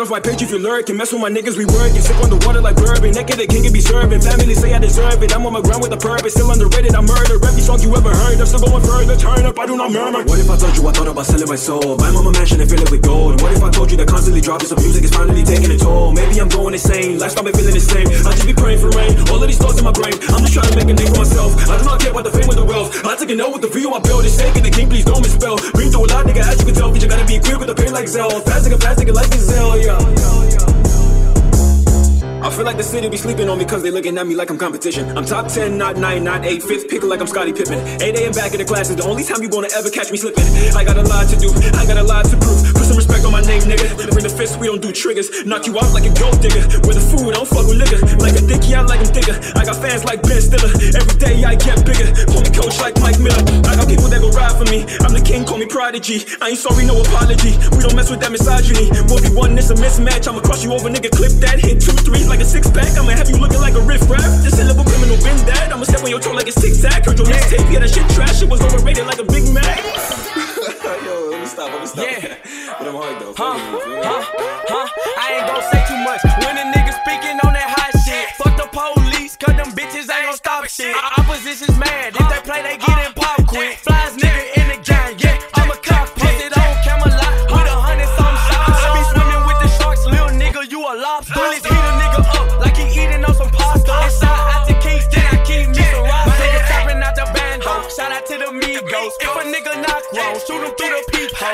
off 0.02 0.10
my 0.10 0.20
page 0.20 0.42
if 0.42 0.50
you 0.50 0.58
lurk 0.58 0.82
lurking. 0.82 0.98
Mess 0.98 1.14
with 1.14 1.22
my 1.22 1.30
niggas, 1.30 1.58
we 1.58 1.66
working. 1.78 2.02
Sip 2.02 2.18
on 2.26 2.30
the 2.34 2.40
water 2.48 2.62
like 2.62 2.76
bourbon. 2.76 3.14
Naked, 3.14 3.38
the 3.38 3.46
king 3.46 3.62
can 3.64 3.74
be 3.74 3.82
serving. 3.82 4.22
Family 4.22 4.56
say 4.56 4.74
I 4.74 4.80
deserve 4.80 5.22
it. 5.22 5.30
I'm 5.36 5.46
on 5.46 5.54
my 5.54 5.62
ground 5.62 5.84
with 5.84 5.94
a 5.94 6.02
purpose. 6.02 6.34
Still 6.34 6.50
underrated, 6.50 6.96
I 6.96 7.02
murder. 7.02 7.38
Every 7.38 7.62
song 7.62 7.80
you 7.86 7.94
ever 7.94 8.10
heard. 8.10 8.42
I'm 8.42 8.50
still 8.50 8.66
going 8.66 8.82
further. 8.82 9.16
Turn 9.16 9.46
up, 9.46 9.60
I 9.60 9.66
do 9.70 9.78
not 9.78 9.92
murmur. 9.92 10.26
What 10.26 10.40
if 10.40 10.50
I 10.50 10.58
told 10.58 10.74
you 10.74 10.88
I 10.88 10.92
thought 10.92 11.08
about 11.08 11.26
selling 11.30 11.48
my 11.48 11.60
soul? 11.60 11.98
Buy 12.02 12.10
mama 12.10 12.32
mansion 12.34 12.58
and 12.60 12.70
fill 12.70 12.82
it 12.82 12.90
with 12.90 13.04
gold. 13.04 13.42
What 13.42 13.54
if 13.54 13.62
I 13.62 13.70
told 13.70 13.92
you 13.92 13.98
that 14.02 14.08
constantly 14.08 14.42
dropping 14.42 14.68
some 14.68 14.82
music 14.82 15.04
is 15.04 15.14
finally 15.14 15.44
taking 15.44 15.70
a 15.70 15.78
toll? 15.78 16.14
Maybe 16.14 16.42
I'm 16.42 16.50
going 16.50 16.74
insane. 16.74 17.20
Lifestyle 17.20 17.46
been 17.46 17.54
feeling 17.54 17.78
the 17.78 17.84
same. 17.84 18.08
I 18.26 18.34
just 18.34 18.48
be 18.48 18.56
praying 18.58 18.80
for 18.82 18.90
rain. 18.98 19.14
All 19.30 19.38
of 19.38 19.48
these 19.48 19.62
thoughts 19.62 19.78
in 19.78 19.86
my 19.86 19.94
brain. 19.94 20.18
I'm 20.34 20.42
just 20.42 20.56
trying 20.56 20.72
to 20.72 20.76
make 20.80 20.90
a 20.90 20.96
name 20.98 21.12
for 21.14 21.22
myself. 21.22 21.54
I 21.70 21.78
do 21.78 21.86
not 21.86 22.00
care 22.02 22.12
about 22.16 22.26
the 22.26 22.34
fame 22.34 22.50
or 22.50 22.56
the 22.56 22.66
wealth. 22.66 22.90
I 23.06 23.14
take 23.20 23.30
a 23.30 23.38
note 23.38 23.54
with 23.54 23.62
the 23.62 23.72
view 23.72 23.92
I 23.94 24.00
build. 24.00 24.26
It's 24.26 24.40
taking 24.40 24.64
the 24.64 24.72
king, 24.72 24.90
please 24.90 25.06
don't 25.06 25.22
misspell. 25.22 25.60
Been 25.76 25.92
through 25.92 26.08
a 26.08 26.16
lot, 26.16 26.26
nigga, 26.26 26.48
as 26.48 26.58
you 26.58 26.66
can 26.66 26.76
tell. 26.80 26.90
But 26.90 27.04
you 27.04 27.10
gotta 27.12 27.28
be 27.28 27.38
quick 27.44 27.60
with 27.60 27.70
the 27.70 27.76
pain 27.76 27.92
like 27.92 28.08
Zell. 28.08 28.32
Fast 28.48 28.66
nigga, 28.66 28.80
fast 28.80 28.98
nigga 28.98 29.14
like 29.14 29.30
Gazelle, 29.30 29.78
yeah. 29.78 29.91
I 32.42 32.50
feel 32.50 32.66
like 32.66 32.76
the 32.76 32.84
city 32.84 33.08
be 33.08 33.18
sleeping 33.18 33.48
on 33.50 33.58
me 33.60 33.66
cause 33.66 33.84
they 33.84 33.92
looking 33.92 34.18
at 34.18 34.26
me 34.26 34.36
like 34.36 34.50
I'm 34.50 34.58
competition. 34.58 35.16
I'm 35.16 35.26
top 35.26 35.48
10, 35.48 35.78
not 35.78 35.96
9, 35.98 36.24
not 36.24 36.44
8, 36.44 36.64
fifth 36.64 36.90
picker 36.90 37.06
like 37.06 37.22
I'm 37.22 37.28
Scottie 37.28 37.54
Pippen. 37.54 37.78
8 38.02 38.02
a.m. 38.18 38.34
back 38.34 38.52
in 38.52 38.60
the 38.60 38.66
class 38.66 38.90
is 38.90 38.98
the 38.98 39.06
only 39.06 39.24
time 39.24 39.46
you 39.46 39.50
gonna 39.50 39.70
ever 39.78 39.90
catch 39.94 40.10
me 40.10 40.18
slipping. 40.18 40.44
I 40.74 40.84
got 40.84 40.98
a 40.98 41.06
lot 41.06 41.30
to 41.30 41.38
do, 41.38 41.54
I 41.78 41.86
got 41.86 42.02
a 42.02 42.04
lot 42.04 42.26
to 42.26 42.36
prove. 42.42 42.74
Put 42.74 42.90
some 42.90 42.98
respect 42.98 43.24
on 43.30 43.32
my 43.32 43.46
name, 43.46 43.62
nigga. 43.70 43.94
Bring 44.10 44.26
the 44.26 44.34
fist, 44.34 44.58
we 44.58 44.66
don't 44.68 44.82
do 44.82 44.92
triggers. 44.92 45.46
Knock 45.46 45.70
you 45.70 45.78
out 45.78 45.94
like 45.94 46.10
a 46.10 46.14
gold 46.18 46.42
digger. 46.42 46.66
With 46.82 46.98
the 46.98 47.06
food, 47.14 47.30
I 47.30 47.40
don't 47.40 47.48
fuck 47.48 47.70
with 47.70 47.78
liquor. 47.78 48.02
Like 48.18 48.34
a 48.34 48.42
dicky, 48.42 48.74
I 48.74 48.82
like 48.90 49.06
him 49.06 49.14
thicker. 49.14 49.38
I 49.54 49.62
got 49.62 49.78
fans 49.78 50.02
like 50.04 50.26
Ben 50.26 50.42
Stiller. 50.42 50.74
Every 50.98 51.18
day 51.22 51.46
I 51.46 51.54
get 51.54 51.86
bigger. 51.86 52.10
Call 52.26 52.42
me 52.42 52.50
coach 52.50 52.82
like 52.82 52.98
Mike 53.06 53.21
prodigy. 55.72 56.28
I 56.44 56.50
ain't 56.50 56.60
sorry, 56.60 56.86
no 56.86 57.00
apology. 57.00 57.56
We 57.72 57.80
don't 57.80 57.96
mess 57.96 58.12
with 58.12 58.20
that 58.20 58.32
misogyny. 58.32 58.92
1v1, 58.92 59.58
it's 59.58 59.72
a 59.72 59.76
mismatch. 59.76 60.28
I'ma 60.28 60.42
cross 60.42 60.64
you 60.64 60.74
over, 60.74 60.90
nigga. 60.92 61.10
Clip 61.10 61.32
that, 61.40 61.58
hit 61.64 61.80
two 61.80 61.96
threes 62.04 62.28
like 62.28 62.42
a 62.42 62.46
six 62.46 62.70
pack. 62.70 62.92
I'ma 63.00 63.16
have 63.16 63.30
you 63.32 63.40
looking 63.40 63.62
like 63.64 63.74
a 63.74 63.82
riff 63.82 64.04
raff. 64.12 64.28
This 64.44 64.60
syllable 64.60 64.84
criminal, 64.84 65.16
been 65.24 65.40
that. 65.48 65.72
I'ma 65.72 65.86
step 65.88 66.04
on 66.04 66.12
your 66.12 66.20
toe 66.20 66.36
like 66.36 66.48
it's 66.48 66.60
tic 66.60 66.76
tac. 66.76 67.06
Heard 67.08 67.18
your 67.18 67.28
mixtape, 67.28 67.72
yeah, 67.72 67.80
that 67.80 67.90
shit 67.90 68.08
trash. 68.12 68.44
It 68.44 68.50
was 68.50 68.62
overrated 68.62 69.08
like 69.08 69.20
a 69.20 69.24
Big 69.24 69.48
Mac. 69.56 69.80
Yo, 71.08 71.32
let 71.32 71.40
me 71.40 71.48
stop, 71.48 71.72
let 71.72 71.80
me 71.82 71.88
stop. 71.88 72.06
Yeah. 72.06 72.36
But 72.72 72.88
I'm 72.88 72.96
hard 72.96 73.20
though. 73.20 73.36
Huh? 73.36 73.60
Huh? 73.60 74.24
Huh? 74.72 74.88
I 75.20 75.26
ain't 75.38 75.46
gon' 75.46 75.62
say 75.70 75.82
too 75.92 76.00
much. 76.08 76.24
When 76.42 76.56
a 76.56 76.66
nigga 76.72 76.96
speaking 77.04 77.38
on 77.44 77.52
that 77.54 77.68
hot 77.68 77.92
shit, 78.02 78.32
fuck 78.40 78.56
the 78.58 78.66
police, 78.72 79.36
cause 79.36 79.54
them 79.60 79.70
bitches 79.76 80.10
I 80.10 80.24
ain't 80.24 80.34
gon' 80.34 80.40
stop 80.40 80.66
shit. 80.66 80.96
Opposition's 81.20 81.78
mad. 81.78 82.16
If 82.16 82.26
they 82.26 82.42
play, 82.48 82.64
they 82.64 82.81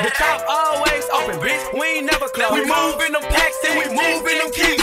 The 0.08 0.14
top 0.14 0.42
always 0.48 1.04
open, 1.12 1.36
bitch. 1.36 1.78
We 1.78 2.00
ain't 2.00 2.06
never 2.06 2.28
close. 2.28 2.52
We 2.52 2.64
move 2.64 2.96
in 3.04 3.12
them 3.12 3.20
packs 3.28 3.58
and 3.68 3.76
we 3.76 3.84
move 3.92 4.24
in 4.24 4.38
them 4.38 4.50
keys. 4.52 4.77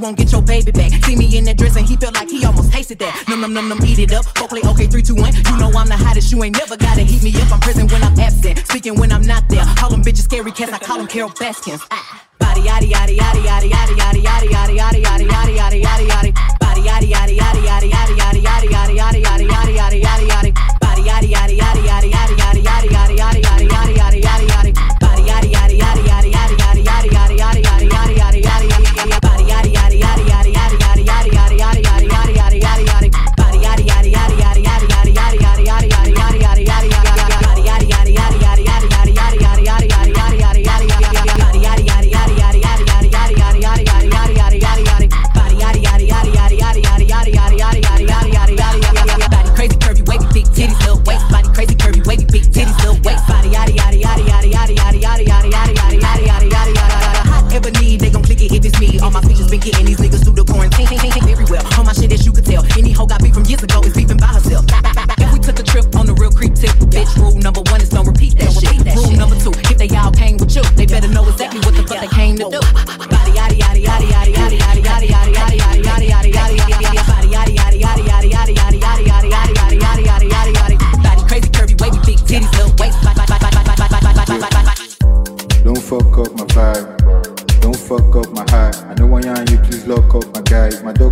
Won't 0.00 0.16
get 0.16 0.32
your 0.32 0.42
baby 0.42 0.72
back 0.72 0.90
see 1.10 1.16
me 1.16 1.36
in 1.36 1.44
that 1.44 1.56
dress 1.56 1.76
and 1.76 1.86
he 1.86 1.96
felt 1.96 2.14
like 2.14 2.30
he 2.30 2.44
almost 2.44 2.72
tasted 2.72 2.98
that. 3.00 3.12
Num 3.28 3.40
num 3.40 3.52
num 3.52 3.68
num, 3.68 3.78
eat 3.84 3.98
it 3.98 4.12
up. 4.12 4.24
Hopefully, 4.38 4.62
okay, 4.64 4.86
three, 4.86 5.02
two, 5.02 5.14
one. 5.14 5.34
You 5.34 5.56
know 5.58 5.70
I'm 5.74 5.88
the 5.88 5.96
hottest. 5.96 6.30
You 6.32 6.42
ain't 6.44 6.56
never 6.56 6.76
gotta 6.76 7.02
heat 7.02 7.22
me 7.22 7.34
up. 7.40 7.52
I'm 7.52 7.60
present 7.60 7.90
when 7.92 8.02
I'm 8.02 8.18
absent, 8.18 8.58
speaking 8.66 8.94
when 8.98 9.12
I'm 9.12 9.22
not 9.22 9.48
there. 9.48 9.64
Call 9.76 9.90
them 9.90 10.02
bitches 10.02 10.24
scary 10.24 10.52
cats. 10.52 10.72
I 10.72 10.78
call 10.78 10.98
them 10.98 11.06
Carole 11.06 11.30
Baskins. 11.30 11.82
Ah. 11.90 12.26
Body 12.38 12.62
yaddy 12.62 12.90
yaddy 12.90 13.16
yaddy 13.16 13.42
yaddy 13.44 13.68
yaddy 13.70 13.96
yaddy 13.98 14.48
yaddy 14.48 14.78
yaddy 14.78 15.04
yaddy 15.10 15.26
yaddy 15.28 15.58
yaddy 15.58 15.82
yaddy 15.82 16.08
yaddy. 16.08 16.32
Body 16.60 16.82
yaddy 16.82 17.10
yaddy 17.12 17.36
yaddy 17.36 17.62
yaddy 17.66 17.90
yaddy 17.90 18.20
yaddy 18.20 18.40
yaddy 18.40 18.96
yaddy 18.96 19.20
yaddy 19.20 19.44
yaddy 19.52 19.76
yaddy 19.76 20.00
yaddy 20.02 20.26
yaddy. 20.30 20.80
Body 20.80 21.02
yaddy 21.02 21.28
yaddy 21.34 21.58
yaddy 21.58 21.82
yaddy 21.88 22.19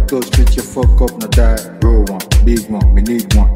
guys. 0.09 0.13
My 0.13 0.21
doctors 0.21 0.31
treat 0.31 0.57
you 0.57 0.63
fuck 0.63 1.01
up, 1.03 1.19
no 1.19 1.27
die. 1.29 1.79
Roll 1.83 2.05
one, 2.05 2.21
big 2.45 2.69
one, 2.71 2.95
we 2.95 3.03
need 3.03 3.35
one. 3.35 3.48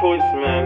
Choice, 0.00 0.32
man. 0.32 0.64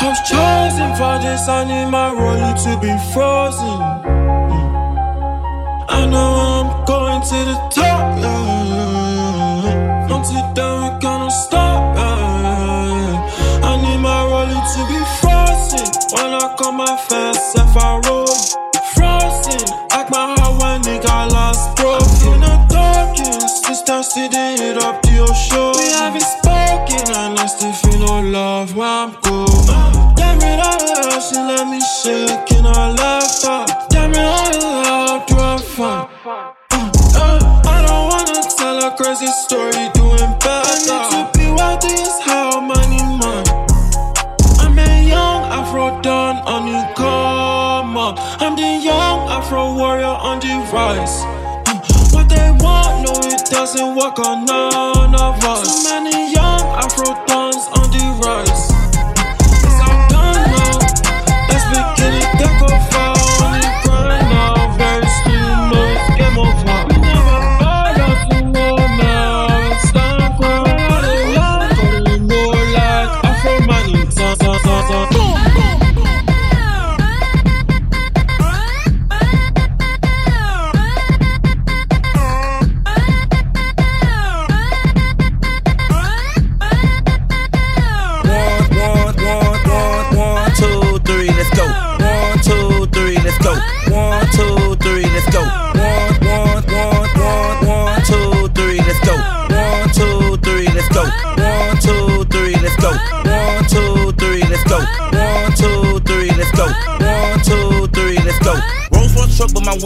I 0.00 0.04
was 0.08 0.20
chosen 0.28 0.90
for 0.98 1.14
this, 1.22 1.48
I 1.48 1.62
need 1.64 1.90
my 1.90 2.10
rollie 2.10 2.56
to 2.64 2.72
be 2.80 2.92
frozen. 3.12 3.78
I 5.88 6.06
know 6.12 6.30
I'm 6.50 6.68
going 6.86 7.22
to 7.30 7.38
the 7.50 7.56
top, 7.70 8.18
yeah. 8.18 10.14
Until 10.14 10.46
down, 10.54 10.76
we 10.82 10.88
gonna 11.00 11.30
stop, 11.30 11.96
yeah. 11.96 13.68
I 13.70 13.72
need 13.82 14.00
my 14.00 14.20
rollie 14.30 14.64
to 14.74 14.80
be 14.90 14.98
frozen. 15.20 15.86
When 16.14 16.30
I 16.34 16.36
come 16.58 16.76
my 16.78 16.96
fast, 17.08 17.56
if 17.56 17.76
I 17.76 18.00
roll, 18.06 18.25
no 28.06 28.20
love 28.20 28.76
where 28.76 28.86
I'm 28.88 29.12
going. 29.22 30.14
Damn 30.14 30.40
it, 30.40 30.60
all 30.60 30.78
love, 30.86 31.22
she 31.22 31.36
let 31.36 31.66
me 31.68 31.80
shake 32.02 32.50
in 32.56 32.64
her 32.64 32.88
laughter. 33.02 33.64
Damn 33.90 34.12
it, 34.12 34.18
all 34.18 34.52
love, 34.62 35.26
do 35.26 35.36
I 35.36 35.56
fun? 35.58 36.08
Uh, 37.18 37.62
I 37.66 37.76
don't 37.86 38.06
wanna 38.12 38.40
tell 38.56 38.78
a 38.88 38.96
crazy 38.96 39.26
story, 39.44 39.90
doing 39.94 40.32
bad. 40.44 40.66
I 40.66 40.76
need 40.86 41.04
to 41.14 41.38
be 41.38 41.46
wealthy 41.50 41.94
as 41.94 42.18
hell, 42.20 42.60
money, 42.60 43.02
man. 43.20 43.44
I'm 44.60 44.78
a 44.78 45.08
young 45.08 45.42
Afro 45.58 46.00
Don 46.02 46.36
on 46.46 46.66
the 46.70 46.80
come 46.94 47.96
up. 47.96 48.16
I'm 48.40 48.54
the 48.56 48.80
young 48.84 49.28
Afro 49.28 49.74
warrior 49.74 50.06
on 50.28 50.38
the 50.40 50.54
rise. 50.72 51.16
Uh, 51.68 51.80
What 52.14 52.28
they 52.28 52.50
want, 52.62 53.02
no, 53.04 53.12
it 53.34 53.42
doesn't 53.50 53.96
work 53.96 54.18
on 54.20 54.44
none 54.44 55.14
of 55.14 55.42
us. 55.44 55.82
So 55.82 55.88
many 55.90 56.32
young 56.32 56.62
Afro 56.84 57.10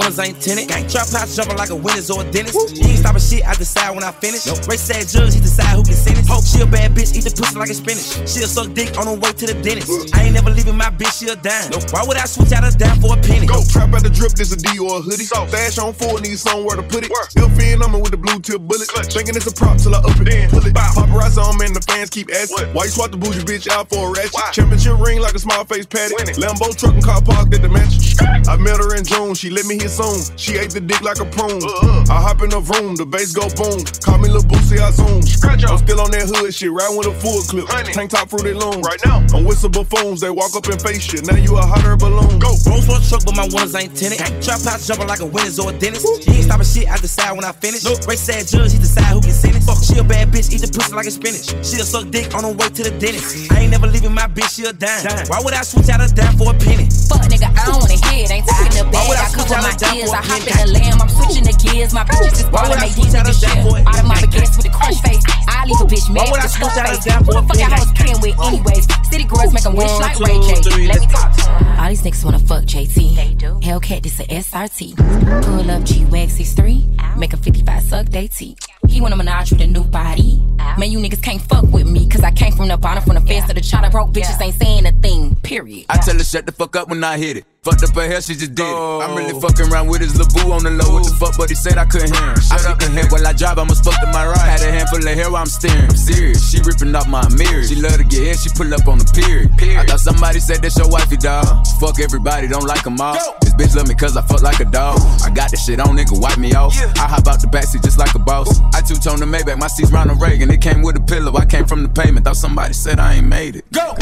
But 0.01 0.17
my 0.17 0.25
ain't 0.25 0.41
tinted. 0.41 0.73
Trap 0.89 1.13
house 1.13 1.37
jumping 1.37 1.59
like 1.61 1.69
a 1.69 1.77
winner's 1.77 2.11
or 2.11 2.25
a 2.25 2.31
dentist. 2.33 2.73
He 2.73 2.89
ain't 2.89 3.05
stopping 3.05 3.21
shit, 3.21 3.45
I 3.45 3.53
decide 3.55 3.93
when 3.93 4.03
I 4.03 4.13
finish. 4.13 4.49
Race 4.65 4.81
sad 4.81 5.05
judge, 5.07 5.35
he 5.35 5.41
decide 5.41 5.77
who 5.77 5.85
can 5.85 5.93
sentence. 5.93 6.27
Hope 6.27 6.45
she 6.45 6.61
a 6.63 6.67
bad 6.67 6.97
bitch, 6.97 7.13
eat 7.13 7.29
the 7.29 7.33
pussy 7.37 7.59
like 7.61 7.69
a 7.69 7.77
spinach. 7.77 8.25
She'll 8.25 8.49
suck 8.49 8.73
dick 8.73 8.97
on 8.97 9.07
her 9.07 9.19
way 9.21 9.33
to 9.37 9.45
the 9.45 9.55
dentist. 9.61 9.93
I 10.17 10.25
ain't 10.25 10.35
never 10.35 10.49
leaving 10.49 10.77
my 10.77 10.89
bitch, 10.89 11.21
she 11.21 11.29
a 11.29 11.37
dime. 11.37 11.69
Why 11.93 12.03
would 12.09 12.17
I 12.17 12.25
switch 12.25 12.53
out 12.53 12.65
a 12.65 12.73
dime 12.73 12.97
for 13.05 13.13
a 13.13 13.21
penny? 13.21 13.45
Go 13.45 13.61
trap 13.69 13.93
out 13.93 14.03
the 14.03 14.09
drip, 14.09 14.33
this 14.33 14.53
a 14.53 14.57
D 14.57 14.81
or 14.81 14.99
a 14.99 15.01
hoodie. 15.05 15.29
Stash 15.29 15.77
on 15.77 15.93
four, 15.93 16.21
need 16.21 16.39
somewhere 16.41 16.81
to 16.81 16.83
put 16.83 17.05
it. 17.05 17.13
Ill 17.37 17.53
fiend, 17.53 17.85
I'm 17.85 17.93
with 18.01 18.11
the 18.11 18.21
blue 18.21 18.41
tip 18.41 18.65
bullet. 18.65 18.89
Thinking 19.13 19.37
it's 19.37 19.47
a 19.47 19.53
prop 19.53 19.77
till 19.77 19.95
I 19.95 20.01
up 20.01 20.17
it. 20.17 20.51
Pull 20.51 20.65
it. 20.65 20.73
Paparazzi 20.73 21.45
on 21.45 21.59
me 21.61 21.67
and 21.67 21.77
the 21.77 21.85
fans 21.85 22.09
keep 22.09 22.33
asking. 22.33 22.73
Why 22.73 22.89
you 22.89 22.91
swap 22.91 23.11
the 23.13 23.21
bougie 23.21 23.45
bitch 23.45 23.69
out 23.69 23.93
for 23.93 24.09
a 24.09 24.13
ratchet? 24.17 24.57
Championship 24.57 24.97
ring 24.99 25.21
like 25.21 25.35
a 25.37 25.39
small 25.39 25.65
face 25.69 25.85
patty. 25.85 26.17
Lambo 26.41 26.73
truck 26.73 26.95
and 26.95 27.05
car 27.05 27.21
parked 27.21 27.53
at 27.53 27.61
the 27.61 27.69
mansion. 27.69 28.01
I 28.49 28.57
met 28.57 28.79
her 28.79 28.97
in 28.97 29.05
June, 29.05 29.35
she 29.35 29.51
let 29.51 29.67
me 29.67 29.77
hit 29.91 29.97
soon. 29.97 30.37
She 30.37 30.57
ate 30.57 30.71
the 30.71 30.81
dick 30.81 31.03
like 31.03 31.19
a 31.19 31.25
prune. 31.27 31.63
I 32.09 32.19
hop 32.23 32.43
in 32.43 32.51
the 32.51 32.61
room, 32.61 32.97
the 32.97 33.07
bass 33.07 33.33
go 33.33 33.49
boom. 33.59 33.83
Call 34.03 34.19
me 34.19 34.29
Lil 34.29 34.43
Boosie, 34.43 34.79
I 34.79 34.91
zoom. 34.91 35.23
I'm 35.61 35.79
still 35.79 36.01
on 36.01 36.11
that 36.11 36.27
hood 36.31 36.55
shit, 36.55 36.71
riding 36.71 36.97
with 36.97 37.07
a 37.07 37.15
full 37.15 37.43
clip. 37.43 37.67
Tank 37.93 38.11
top 38.11 38.31
fruity 38.31 38.55
loom. 38.55 38.83
Right 38.83 39.01
now. 39.05 39.23
I'm 39.35 39.45
with 39.45 39.59
some 39.59 39.73
buffoons, 39.73 40.21
they 40.21 40.31
walk 40.31 40.55
up 40.57 40.67
and 40.67 40.81
face 40.81 41.03
shit. 41.03 41.27
Now 41.27 41.37
you 41.37 41.57
a 41.57 41.63
hotter 41.63 41.97
balloon. 41.97 42.39
Go. 42.39 42.55
Rolls 42.67 42.87
Royce 42.89 43.09
truck, 43.09 43.25
but 43.25 43.37
my 43.37 43.45
windows 43.51 43.75
ain't 43.75 43.95
tinted. 43.95 44.19
Trap 44.43 44.63
house 44.63 44.87
jumping 44.87 45.09
like 45.09 45.21
a 45.21 45.27
Winners 45.27 45.59
or 45.59 45.71
a 45.71 45.75
dentist. 45.77 46.07
She 46.25 46.31
ain't 46.31 46.45
stopping 46.45 46.67
shit, 46.67 46.87
I 46.91 46.97
decide 46.99 47.33
when 47.37 47.45
I 47.45 47.53
finish. 47.53 47.85
Nope. 47.85 48.07
Race 48.07 48.23
sad 48.23 48.47
judge, 48.47 48.73
he 48.73 48.79
decide 48.79 49.13
who 49.13 49.21
can 49.21 49.35
sentence. 49.35 49.67
Fuck, 49.67 49.83
she 49.83 49.99
a 49.99 50.05
bad 50.05 50.31
bitch, 50.31 50.53
eat 50.53 50.63
the 50.63 50.71
pussy 50.71 50.95
like 50.95 51.07
a 51.07 51.11
spinach. 51.11 51.55
She'll 51.63 51.87
suck 51.87 52.11
dick 52.11 52.35
on 52.35 52.43
the 52.43 52.53
way 52.55 52.69
to 52.71 52.83
the 52.83 52.95
dentist. 52.99 53.53
I 53.53 53.67
ain't 53.67 53.71
never 53.71 53.87
leaving 53.87 54.15
my 54.15 54.27
bitch, 54.27 54.57
she 54.57 54.65
a 54.65 54.73
dime. 54.73 55.05
Why 55.29 55.41
would 55.45 55.55
I 55.55 55.63
switch 55.63 55.89
out 55.89 56.01
a 56.01 56.13
dime 56.13 56.37
for 56.37 56.51
a 56.51 56.57
penny? 56.59 56.90
Fuck 57.11 57.27
nigga, 57.27 57.51
I 57.51 57.63
don't 57.67 57.81
wanna 57.83 57.99
hear 58.07 58.25
it. 58.25 58.31
Ain't 58.31 58.47
taking 58.47 58.71
the 58.79 58.85
Why 58.95 59.03
would 59.11 59.19
bag, 59.19 59.27
I 59.27 59.27
I 59.27 59.35
switch 59.35 59.51
cover 59.51 59.55
out 59.59 59.67
my 59.67 59.75
a 59.75 59.79
dime 59.83 59.97
ears. 59.99 60.11
for 60.11 60.17
I 60.17 60.21
a 60.21 60.23
hop 60.31 60.39
in 60.39 60.47
penny? 60.47 60.63
the 60.63 60.79
lamb, 60.79 60.99
I'm 61.03 61.11
switching 61.11 61.45
the 61.51 61.55
gears. 61.59 61.91
My 61.93 62.05
bitches 62.07 62.31
just 62.39 62.47
Why 62.55 62.63
would 62.71 62.79
ballin', 62.79 62.79
I 62.79 62.87
make 62.87 62.95
switch 62.95 63.05
these 63.11 63.15
out 63.19 63.27
a 63.27 63.31
niggas 63.35 63.41
dime 63.43 63.59
shit. 63.59 63.67
for 63.67 63.75
a- 63.79 63.85
Automatic 63.91 64.31
gas 64.31 64.51
with 64.57 64.67
a 64.67 64.73
crunch 64.73 64.99
face. 65.03 65.25
I 65.51 65.67
leave 65.67 65.81
a 65.83 65.87
bitch 65.91 66.07
Why 66.07 66.15
mad 66.15 66.31
would 66.31 66.41
I 66.41 66.45
with 66.47 66.47
a 66.47 66.49
switch 66.55 66.71
stuff 66.71 66.79
out 66.79 66.87
a 66.87 66.95
face. 66.95 67.05
dime 67.11 67.25
for 67.27 67.33
a 67.35 67.35
Who 67.35 67.41
the 67.43 67.47
fuck 67.51 67.59
I 67.59 67.67
penny? 67.67 67.81
was 67.83 67.93
kidding 67.99 68.19
with 68.23 68.37
um, 68.39 68.55
anyways? 68.55 68.85
City 69.11 69.25
girls 69.27 69.51
make 69.53 69.67
'em 69.67 69.75
wish 69.75 69.91
One, 69.91 70.01
like 70.07 70.17
two, 70.17 70.25
Ray 70.25 70.39
J. 70.39 70.49
three, 70.63 70.87
Let 70.87 71.01
me 71.03 71.07
let's 71.11 71.13
talk 71.13 71.31
to 71.35 71.43
'em. 71.51 71.81
All 71.81 71.89
these 71.91 72.03
niggas 72.07 72.23
wanna 72.25 72.39
fuck 72.39 72.65
JT. 72.65 73.17
They 73.19 73.35
do. 73.35 73.59
Hellcat, 73.59 74.03
this 74.07 74.21
a 74.21 74.27
SRT. 74.31 74.95
Pull 74.97 75.71
up 75.71 75.83
G-Wag 75.83 76.31
63. 76.31 76.87
Make 77.17 77.33
a 77.33 77.37
55 77.37 77.83
suck 77.83 78.07
they 78.07 78.29
T. 78.29 78.57
He 78.91 79.01
wanna 79.01 79.17
menage 79.17 79.53
with 79.53 79.61
a 79.61 79.67
new 79.67 79.85
body. 79.85 80.43
Man, 80.77 80.91
you 80.91 80.99
niggas 80.99 81.23
can't 81.23 81.41
fuck 81.41 81.65
with 81.65 81.87
me, 81.89 82.09
cause 82.09 82.23
I 82.23 82.31
came 82.33 82.53
from 82.53 82.69
the 82.69 82.77
bottom, 82.77 83.05
from 83.05 83.15
the 83.15 83.21
fence 83.21 83.47
to 83.49 83.55
the 83.55 83.61
chopper. 83.61 83.89
Broke 83.91 84.11
bitches 84.11 84.41
ain't 84.41 84.55
saying 84.55 84.87
a 84.87 84.93
thing, 84.93 85.37
period. 85.37 85.87
I 85.89 85.99
tell 85.99 86.17
her 86.17 86.25
shut 86.25 86.47
the 86.47 86.53
fuck 86.53 86.75
up 86.77 86.89
when 86.89 87.03
I 87.05 87.17
hit 87.17 87.39
it. 87.39 87.45
Fucked 87.61 87.85
up 87.85 87.93
her 87.93 88.09
hair, 88.09 88.25
she 88.25 88.33
just 88.33 88.55
did 88.57 88.65
it. 88.65 88.73
I'm 88.73 89.13
really 89.13 89.37
oh. 89.37 89.41
fucking 89.45 89.69
around 89.69 89.93
with 89.93 90.01
his 90.01 90.17
LeBoo 90.17 90.49
on 90.49 90.65
the 90.65 90.73
low. 90.73 90.97
What 90.97 91.05
the 91.05 91.13
fuck, 91.21 91.37
but 91.37 91.53
he 91.53 91.55
said 91.55 91.77
I 91.77 91.85
couldn't 91.85 92.09
hear 92.09 92.33
him. 92.33 92.41
Shut 92.41 92.65
up 92.65 92.81
and 92.81 92.97
head 92.97 93.13
while 93.13 93.21
I 93.21 93.37
drive, 93.37 93.61
I 93.61 93.65
must 93.69 93.85
fuck 93.85 94.01
to 94.01 94.09
my 94.09 94.25
right. 94.25 94.49
Had 94.49 94.65
a 94.65 94.73
handful 94.73 95.05
of 95.05 95.13
hair 95.13 95.29
while 95.29 95.45
I'm 95.45 95.53
steering. 95.53 95.93
I'm 95.93 95.93
serious, 95.93 96.41
she 96.41 96.57
ripping 96.65 96.97
off 96.97 97.05
my 97.05 97.21
mirror. 97.37 97.61
She 97.61 97.77
love 97.77 98.01
to 98.01 98.05
get 98.09 98.33
hit, 98.33 98.41
she 98.41 98.49
pull 98.57 98.73
up 98.73 98.89
on 98.89 98.97
the 98.97 99.05
period. 99.13 99.53
I 99.77 99.85
thought 99.85 100.01
somebody 100.01 100.41
said 100.41 100.65
that's 100.65 100.81
your 100.81 100.89
wifey, 100.89 101.21
dog. 101.21 101.45
Fuck 101.77 102.01
everybody, 102.01 102.49
don't 102.49 102.65
like 102.65 102.81
them 102.81 102.97
all. 102.97 103.21
This 103.45 103.53
bitch 103.53 103.77
love 103.77 103.93
me 103.93 103.95
cause 103.95 104.17
I 104.17 104.25
fuck 104.25 104.41
like 104.41 104.65
a 104.65 104.69
dog. 104.73 104.97
I 105.21 105.29
got 105.29 105.53
this 105.53 105.61
shit 105.61 105.85
on, 105.85 106.01
nigga, 106.01 106.17
wipe 106.17 106.41
me 106.41 106.57
off. 106.57 106.73
I 106.97 107.05
hop 107.13 107.29
out 107.29 107.45
the 107.45 107.49
backseat 107.53 107.85
just 107.85 108.01
like 108.01 108.17
a 108.17 108.19
boss. 108.25 108.49
I 108.73 108.81
two-tone 108.81 109.21
the 109.21 109.29
Maybach, 109.29 109.61
my 109.61 109.69
seat's 109.69 109.93
Ronald 109.93 110.17
Reagan. 110.17 110.49
It 110.49 110.65
came 110.65 110.81
with 110.81 110.97
a 110.97 111.05
pillow, 111.05 111.37
I 111.37 111.45
came 111.45 111.67
from 111.67 111.83
the 111.83 111.93
pavement. 111.93 112.25
Thought 112.25 112.41
somebody 112.41 112.73
said 112.73 112.99
I 112.99 113.21
ain't 113.21 113.29
made 113.29 113.57
it. 113.57 113.69
Go! 113.71 113.93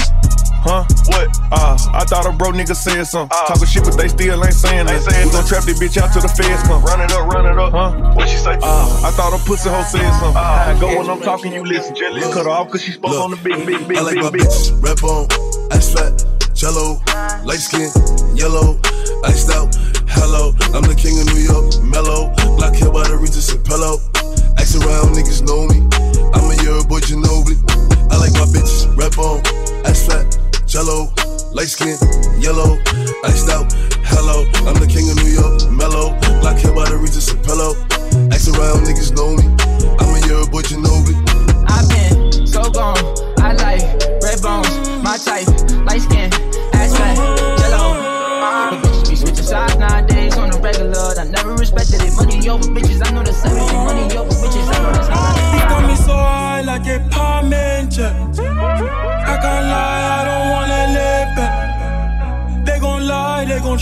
Huh? 0.69 0.85
What? 1.09 1.33
Uh, 1.49 1.79
I 1.97 2.05
thought 2.05 2.29
a 2.29 2.33
bro 2.37 2.53
nigga 2.53 2.77
said 2.77 3.05
something. 3.05 3.33
Talking 3.49 3.67
shit, 3.67 3.85
but 3.85 3.97
they 3.97 4.09
still 4.09 4.45
ain't 4.45 4.53
saying 4.53 4.85
that. 4.85 5.01
We 5.01 5.33
gon' 5.33 5.47
trap 5.49 5.65
this 5.65 5.81
bitch 5.81 5.97
out 5.97 6.13
till 6.13 6.21
the 6.21 6.29
feds 6.29 6.63
come. 6.69 6.85
Run 6.85 7.01
it 7.01 7.11
up, 7.13 7.25
run 7.25 7.47
it 7.49 7.57
up. 7.57 7.73
Huh? 7.73 8.13
What 8.13 8.29
she 8.29 8.37
say? 8.37 8.59
Uh, 8.61 9.09
I 9.09 9.11
thought 9.17 9.33
a 9.33 9.41
pussy 9.49 9.71
hoe 9.73 9.83
said 9.89 10.05
something. 10.21 10.37
I 10.37 10.77
go 10.79 10.93
when 10.93 11.09
I'm 11.09 11.21
talking, 11.21 11.53
you 11.53 11.65
listen. 11.65 11.97
Cut 11.97 12.45
her 12.45 12.51
off 12.53 12.71
cause 12.71 12.83
she 12.83 12.93
spoke 12.93 13.17
on 13.17 13.31
the 13.33 13.41
big, 13.41 13.65
big, 13.65 13.89
big, 13.89 13.97
I 13.97 14.03
like 14.03 14.15
big, 14.15 14.25
my 14.25 14.31
big. 14.31 14.43
bitches, 14.45 14.77
red 14.85 15.01
bone, 15.01 15.27
ass 15.73 15.89
fat, 15.89 16.21
jello, 16.53 17.01
light 17.49 17.65
skin, 17.65 17.89
yellow, 18.37 18.77
iced 19.25 19.49
out, 19.51 19.73
hello. 20.13 20.53
I'm 20.77 20.85
the 20.85 20.95
king 20.95 21.17
of 21.17 21.27
New 21.33 21.43
York, 21.49 21.81
mellow, 21.83 22.29
black 22.61 22.77
hair 22.77 22.93
by 22.93 23.09
the 23.09 23.17
Regis 23.17 23.51
and 23.57 23.65
pillow. 23.65 23.97
Ask 24.61 24.77
around, 24.85 25.17
niggas 25.17 25.43
know 25.49 25.65
me. 25.67 25.81
I'm 26.37 26.45
a 26.45 26.55
year 26.61 26.77
boy, 26.85 27.01
Ginobili. 27.01 27.57
I 28.13 28.21
like 28.21 28.37
my 28.37 28.47
bitches, 28.53 28.85
red 28.95 29.17
bone, 29.17 29.41
ass 29.89 30.05
fat, 30.07 30.38
jello, 30.69 31.09
light 31.53 31.69
skin, 31.69 31.97
yellow, 32.39 32.77
iced 33.25 33.49
out, 33.49 33.73
hello. 34.05 34.45
I'm 34.69 34.77
the 34.77 34.87
king 34.87 35.09
of 35.09 35.17
New 35.17 35.33
York, 35.33 35.65
mellow, 35.73 36.13
black 36.45 36.61
hair 36.61 36.75
by 36.77 36.85
the 36.85 36.97
Regis 37.01 37.33
and 37.33 37.43
pillow. 37.43 37.73
Ask 38.29 38.53
around, 38.53 38.85
niggas 38.85 39.17
know 39.17 39.33
me. 39.33 39.49
I'm 39.97 40.13
a 40.13 40.21
year 40.29 40.45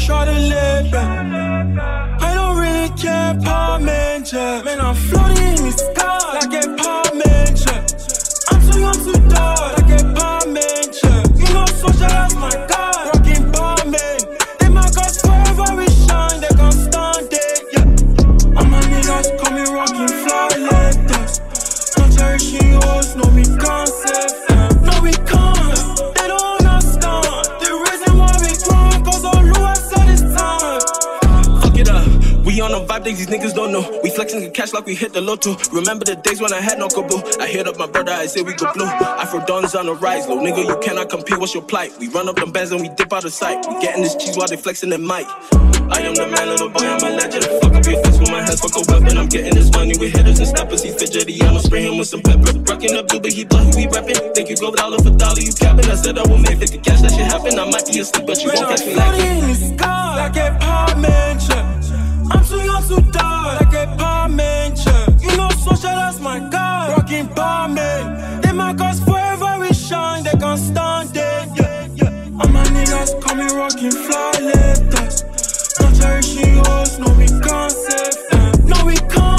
to 0.06 0.32
live 0.32 0.90
back. 0.92 2.22
I 2.22 2.34
don't 2.34 2.56
really 2.56 2.90
care, 2.96 3.34
palm 3.42 3.86
jet. 4.24 4.64
Man, 4.64 4.80
I'm 4.80 4.94
floating 4.94 5.25
on 33.16 33.24
a 33.24 33.36
vibe 33.36 33.36
that 33.36 33.40
these 33.40 33.50
niggas 33.50 33.54
don't 33.54 33.72
know. 33.72 34.00
We 34.02 34.10
flexing 34.10 34.40
the 34.40 34.50
cash 34.50 34.72
like 34.72 34.86
we 34.86 34.94
hit 34.94 35.12
the 35.12 35.20
lotto. 35.20 35.56
Remember 35.72 36.04
the 36.04 36.16
days 36.16 36.40
when 36.40 36.52
I 36.52 36.60
had 36.60 36.78
no 36.78 36.88
couple. 36.88 37.22
I 37.40 37.46
hit 37.46 37.66
up 37.66 37.78
my 37.78 37.86
brother, 37.86 38.12
I 38.12 38.26
say 38.26 38.42
we 38.42 38.54
go 38.54 38.72
blue. 38.72 38.86
Afro 38.86 39.44
Don's 39.46 39.74
on 39.74 39.86
the 39.86 39.94
rise, 39.94 40.26
low 40.28 40.38
nigga, 40.38 40.66
you 40.66 40.78
cannot 40.82 41.10
compete. 41.10 41.38
What's 41.38 41.54
your 41.54 41.62
plight? 41.62 41.92
We 41.98 42.08
run 42.08 42.28
up 42.28 42.36
them 42.36 42.52
bands 42.52 42.72
and 42.72 42.80
we 42.80 42.88
dip 42.88 43.12
out 43.12 43.24
of 43.24 43.32
sight. 43.32 43.64
We 43.68 43.80
getting 43.80 44.02
this 44.02 44.14
cheese 44.16 44.36
while 44.36 44.48
they 44.48 44.56
flexing 44.56 44.90
the 44.90 44.98
mic. 44.98 45.26
I 45.88 46.02
am 46.02 46.14
the 46.14 46.26
man, 46.26 46.48
little 46.48 46.68
boy, 46.68 46.82
I'm 46.82 47.02
a 47.04 47.10
legend. 47.16 47.44
Fuck 47.62 47.74
up 47.74 47.84
your 47.86 48.02
face 48.02 48.18
with 48.18 48.30
my 48.30 48.42
hands, 48.42 48.60
fuck 48.60 48.74
a 48.74 48.82
weapon. 48.90 49.18
I'm 49.18 49.28
getting 49.28 49.54
this 49.54 49.70
money 49.70 49.94
with 49.98 50.12
hitters 50.12 50.38
and 50.38 50.48
steppers. 50.48 50.82
He 50.82 50.90
fidgety, 50.90 51.40
I'ma 51.42 51.60
spray 51.60 51.86
him 51.86 51.98
with 51.98 52.08
some 52.08 52.22
pepper. 52.22 52.58
Rocking 52.66 52.96
up, 52.96 53.08
blue, 53.08 53.20
but 53.20 53.32
he 53.32 53.44
blood, 53.44 53.72
who 53.72 53.80
we 53.80 53.86
reppin'. 53.86 54.34
Think 54.34 54.50
you 54.50 54.56
go 54.56 54.74
dollar 54.74 54.98
for 54.98 55.10
dollar, 55.10 55.40
you 55.40 55.52
capping. 55.52 55.86
I 55.86 55.94
said 55.94 56.18
I 56.18 56.26
will 56.26 56.38
make 56.38 56.58
50 56.58 56.78
cash, 56.78 57.00
that 57.02 57.12
shit 57.12 57.26
happen. 57.26 57.58
I 57.58 57.70
might 57.70 57.86
be 57.86 58.00
asleep, 58.00 58.26
but 58.26 58.42
you 58.42 58.50
won't 58.52 58.68
catch 58.68 58.84
me 58.84 58.94
floating 58.94 59.20
lacking. 59.20 59.42
in 59.42 59.48
the 59.48 59.54
sky 59.54 60.16
like 60.16 60.36
a 60.36 60.58
palm 60.58 61.04
I'm 62.30 62.44
too 62.44 62.60
young 62.62 62.82
to 62.88 63.00
die 63.12 63.58
like 63.60 63.74
a 63.74 63.96
palm 63.96 64.38
You 65.20 65.36
know, 65.36 65.48
socialize 65.50 66.20
my 66.20 66.38
guy, 66.50 66.92
rocking 66.92 67.28
palm 67.28 67.74
They 67.74 68.52
my 68.52 68.72
gods 68.72 69.00
forever 69.00 69.58
we 69.60 69.72
shine, 69.72 70.24
they 70.24 70.30
can't 70.32 70.58
stand 70.58 71.10
it. 71.14 71.48
Yeah, 71.56 71.88
yeah. 71.94 72.40
All 72.40 72.48
my 72.48 72.64
niggas 72.64 73.20
call 73.22 73.36
me 73.36 73.46
rocking 73.54 73.90
fly 73.90 74.32
leptas. 74.40 75.24
No 75.80 75.90
cherishing 75.98 76.54
yours, 76.56 76.98
no 76.98 77.08
we 77.18 77.26
concept. 77.40 78.18
No 78.64 78.84
we 78.84 78.96
can't, 78.96 79.35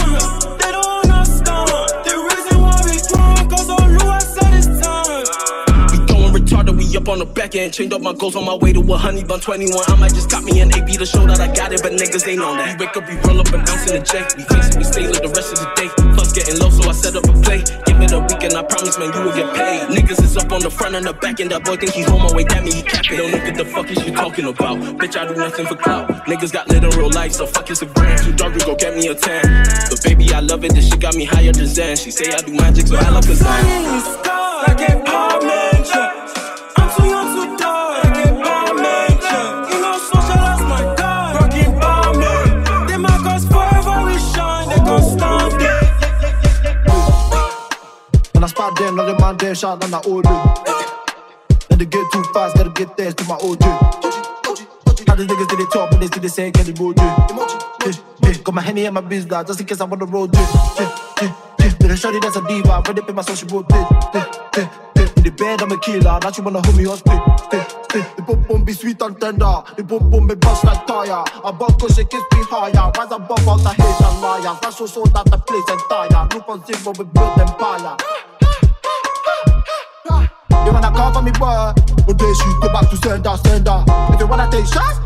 up 6.97 7.07
on 7.07 7.19
the 7.19 7.25
back 7.25 7.55
end. 7.55 7.71
Chained 7.71 7.93
up 7.93 8.01
my 8.01 8.13
goals 8.13 8.35
on 8.35 8.43
my 8.43 8.55
way 8.55 8.73
to 8.73 8.81
a 8.81 8.97
honey 8.97 9.23
bun 9.23 9.39
21. 9.39 9.71
I 9.87 9.95
might 9.95 10.13
just 10.13 10.29
got 10.29 10.43
me 10.43 10.59
an 10.59 10.73
AP 10.73 10.97
to 10.97 11.05
show 11.05 11.25
that 11.27 11.39
I 11.39 11.47
got 11.53 11.71
it, 11.71 11.81
but 11.81 11.93
niggas 11.93 12.27
ain't 12.27 12.41
on 12.41 12.57
that. 12.57 12.79
We 12.79 12.85
wake 12.85 12.97
up, 12.97 13.05
we 13.07 13.15
roll 13.21 13.39
up 13.39 13.53
an 13.53 13.61
ounce 13.61 13.85
in 13.87 14.01
the 14.01 14.03
J. 14.03 14.25
We 14.35 14.43
face 14.49 14.73
it, 14.73 14.77
we 14.77 14.83
stay 14.83 15.05
lit 15.05 15.21
the 15.21 15.29
rest 15.29 15.53
of 15.53 15.59
the 15.61 15.69
day. 15.77 15.89
Plus 16.17 16.33
getting 16.33 16.57
low, 16.57 16.73
so 16.73 16.89
I 16.89 16.93
set 16.97 17.15
up 17.15 17.23
a 17.29 17.33
play. 17.45 17.61
Give 17.85 18.01
it 18.01 18.11
a 18.11 18.19
weekend, 18.19 18.57
I 18.57 18.63
promise, 18.65 18.97
man, 18.97 19.13
you 19.13 19.21
will 19.21 19.35
get 19.37 19.53
paid. 19.53 19.93
Niggas 19.93 20.19
is 20.25 20.35
up 20.35 20.51
on 20.51 20.61
the 20.65 20.71
front 20.73 20.97
and 20.97 21.05
the 21.05 21.13
back 21.13 21.39
end. 21.39 21.53
That 21.53 21.63
boy 21.63 21.77
think 21.77 21.93
he 21.93 22.01
home 22.01 22.25
away, 22.25 22.43
that 22.49 22.65
me, 22.65 22.73
he 22.73 22.81
capping. 22.81 23.17
Don't 23.21 23.31
know 23.31 23.45
what 23.45 23.55
the 23.55 23.65
fuck 23.65 23.87
is 23.93 24.01
you 24.01 24.11
talking 24.11 24.47
about. 24.49 24.77
Bitch, 24.97 25.15
I 25.15 25.29
do 25.29 25.35
nothing 25.37 25.65
for 25.69 25.77
clout. 25.77 26.09
Niggas 26.25 26.51
got 26.51 26.67
lit 26.73 26.83
in 26.83 26.89
real 26.97 27.13
life, 27.13 27.33
so 27.33 27.45
fuck 27.45 27.69
grand. 27.93 28.25
Too 28.25 28.33
dark, 28.33 28.57
we 28.57 28.61
go 28.65 28.73
get 28.75 28.97
me 28.97 29.07
a 29.07 29.15
tan. 29.15 29.45
But 29.91 30.01
baby, 30.01 30.33
I 30.33 30.41
love 30.41 30.65
it, 30.65 30.73
this 30.73 30.89
shit 30.89 30.99
got 30.99 31.13
me 31.15 31.25
higher 31.25 31.53
than 31.53 31.67
Zen. 31.67 31.95
She 31.97 32.09
say 32.09 32.33
I 32.33 32.41
do 32.41 32.57
magic, 32.57 32.87
so 32.87 32.97
I 32.97 33.09
love 33.13 33.25
Kazan. 33.27 34.25
Like 34.65 34.81
a 34.81 35.76
When 48.77 48.85
I 48.85 48.91
them, 48.91 48.95
now 48.95 49.05
the 49.05 49.19
man 49.19 49.37
there 49.37 49.55
shot 49.55 49.83
on 49.83 49.89
the 49.89 49.99
old 50.05 50.27
And 51.71 51.81
they 51.81 51.85
get 51.85 52.11
too 52.11 52.23
fast, 52.31 52.55
gotta 52.55 52.69
get 52.69 52.95
there 52.95 53.11
to 53.11 53.23
my 53.25 53.33
OG. 53.33 53.63
How 55.07 55.15
the 55.15 55.25
niggas 55.25 55.47
did 55.49 55.61
it 55.61 55.71
top 55.73 55.91
and 55.93 56.01
they 56.03 56.07
see 56.07 56.19
the 56.19 56.29
same 56.29 56.51
get 56.51 56.67
emoji. 56.67 56.97
Yeah, 57.01 57.91
yeah. 58.21 58.37
Got 58.43 58.53
my 58.53 58.61
henny 58.61 58.85
and 58.85 58.93
my 58.93 59.01
biz 59.01 59.25
business 59.25 59.47
just 59.47 59.59
in 59.61 59.65
case 59.65 59.81
I'm 59.81 59.91
on 59.91 59.97
the 59.97 60.05
road. 60.05 60.29
Yeah. 60.35 61.33
Did 61.79 61.89
a 61.89 61.97
shorty 61.97 62.19
that's 62.19 62.35
a 62.35 62.47
diva, 62.47 62.83
but 62.85 62.95
they 62.95 63.01
pay 63.01 63.13
my 63.13 63.23
social 63.23 63.65
yeah. 63.71 65.13
In 65.17 65.23
the 65.23 65.33
bed, 65.35 65.61
I'm 65.63 65.71
a 65.71 65.79
killer. 65.79 66.19
Now 66.21 66.31
she 66.31 66.41
wanna 66.41 66.61
hold 66.61 66.77
me 66.77 66.83
yeah. 66.83 67.67
The 68.15 68.23
boom 68.27 68.43
boom 68.43 68.63
be 68.63 68.73
sweet 68.73 69.01
and 69.01 69.19
tender. 69.19 69.63
The 69.75 69.83
boom 69.83 70.11
boom 70.11 70.27
be 70.27 70.35
bust 70.35 70.63
like 70.65 70.85
tire. 70.85 71.23
Above 71.43 71.79
cause 71.79 71.95
she 71.95 72.05
kiss 72.05 72.21
me 72.31 72.43
higher. 72.45 72.91
Rise 72.93 73.11
above 73.11 73.47
all 73.47 73.57
the 73.57 73.69
hate 73.69 74.05
and 74.05 74.21
liars. 74.21 74.59
That's 74.61 74.77
so 74.77 74.85
so 74.85 75.03
that 75.05 75.25
the 75.25 75.37
place 75.39 75.65
entire. 75.67 76.27
Look 76.29 76.47
on 76.47 76.61
Zimbo, 76.61 76.95
we 76.95 77.05
build 77.05 77.39
empire. 77.39 78.26
Me, 81.21 81.31
boy. 81.31 81.73
You, 82.07 82.59
go 82.61 82.71
back 82.71 82.89
to 82.89 82.97
sender, 82.97 83.35
sender. 83.43 83.83
If 84.13 84.19
you 84.19 84.27
wanna 84.27 84.49
take 84.49 84.65
shots, 84.65 84.99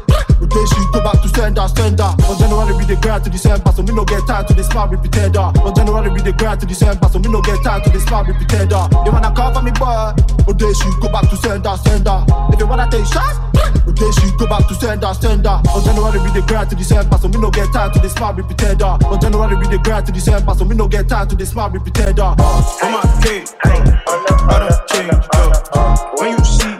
you, 0.55 0.91
go 0.91 1.01
back 1.03 1.21
to 1.21 1.29
sender, 1.29 1.67
sender. 1.67 2.11
On 2.27 2.35
January 2.37 2.73
be 2.77 2.85
the 2.85 2.97
grind 3.01 3.23
to 3.23 3.29
December, 3.29 3.71
so 3.71 3.83
me 3.83 3.93
no 3.93 4.03
get 4.03 4.25
time 4.27 4.45
to 4.45 4.53
this 4.53 4.67
smart 4.67 4.91
pretender. 4.91 5.39
On 5.39 5.73
January 5.75 6.09
be 6.13 6.21
the 6.21 6.33
grind 6.33 6.59
to 6.59 6.65
December, 6.65 7.07
so 7.07 7.19
me 7.19 7.29
no 7.31 7.41
get 7.41 7.61
time 7.63 7.81
to 7.83 7.89
this 7.89 8.03
smart 8.03 8.27
pretender. 8.27 8.83
You 9.05 9.11
wanna 9.11 9.31
for 9.31 9.61
me, 9.61 9.71
boy? 9.71 10.11
Rotate 10.47 10.75
you, 10.83 10.91
go 10.99 11.07
back 11.09 11.29
to 11.29 11.37
sender, 11.37 11.75
sender. 11.83 12.25
If 12.51 12.59
you 12.59 12.67
wanna 12.67 12.89
take 12.91 13.05
shots, 13.05 13.37
rotate 13.87 14.17
you, 14.23 14.29
go 14.37 14.47
back 14.47 14.67
to 14.67 14.75
sender, 14.75 15.13
sender. 15.13 15.57
On 15.71 15.79
January 15.83 16.19
be 16.19 16.29
the 16.35 16.43
grind 16.47 16.69
to 16.69 16.75
December, 16.75 17.17
so 17.17 17.27
me 17.27 17.39
no 17.39 17.49
get 17.51 17.71
time 17.71 17.91
to 17.93 17.99
this 17.99 18.13
smart 18.13 18.35
pretender. 18.35 18.97
On 19.07 19.19
January 19.19 19.55
be 19.55 19.67
the 19.67 19.79
grind 19.79 20.05
to 20.05 20.11
December, 20.11 20.53
so 20.55 20.65
me 20.65 20.75
no 20.75 20.87
get 20.87 21.07
time 21.07 21.27
to 21.27 21.35
this 21.35 21.51
smart 21.51 21.71
pretender. 21.71 22.35
On 22.35 22.89
my 22.91 23.01
cake, 23.23 23.47
I 23.63 24.57
don't 24.59 24.87
change, 24.89 25.25
uh, 25.33 25.97
when 26.17 26.37
you 26.37 26.45
see 26.45 26.70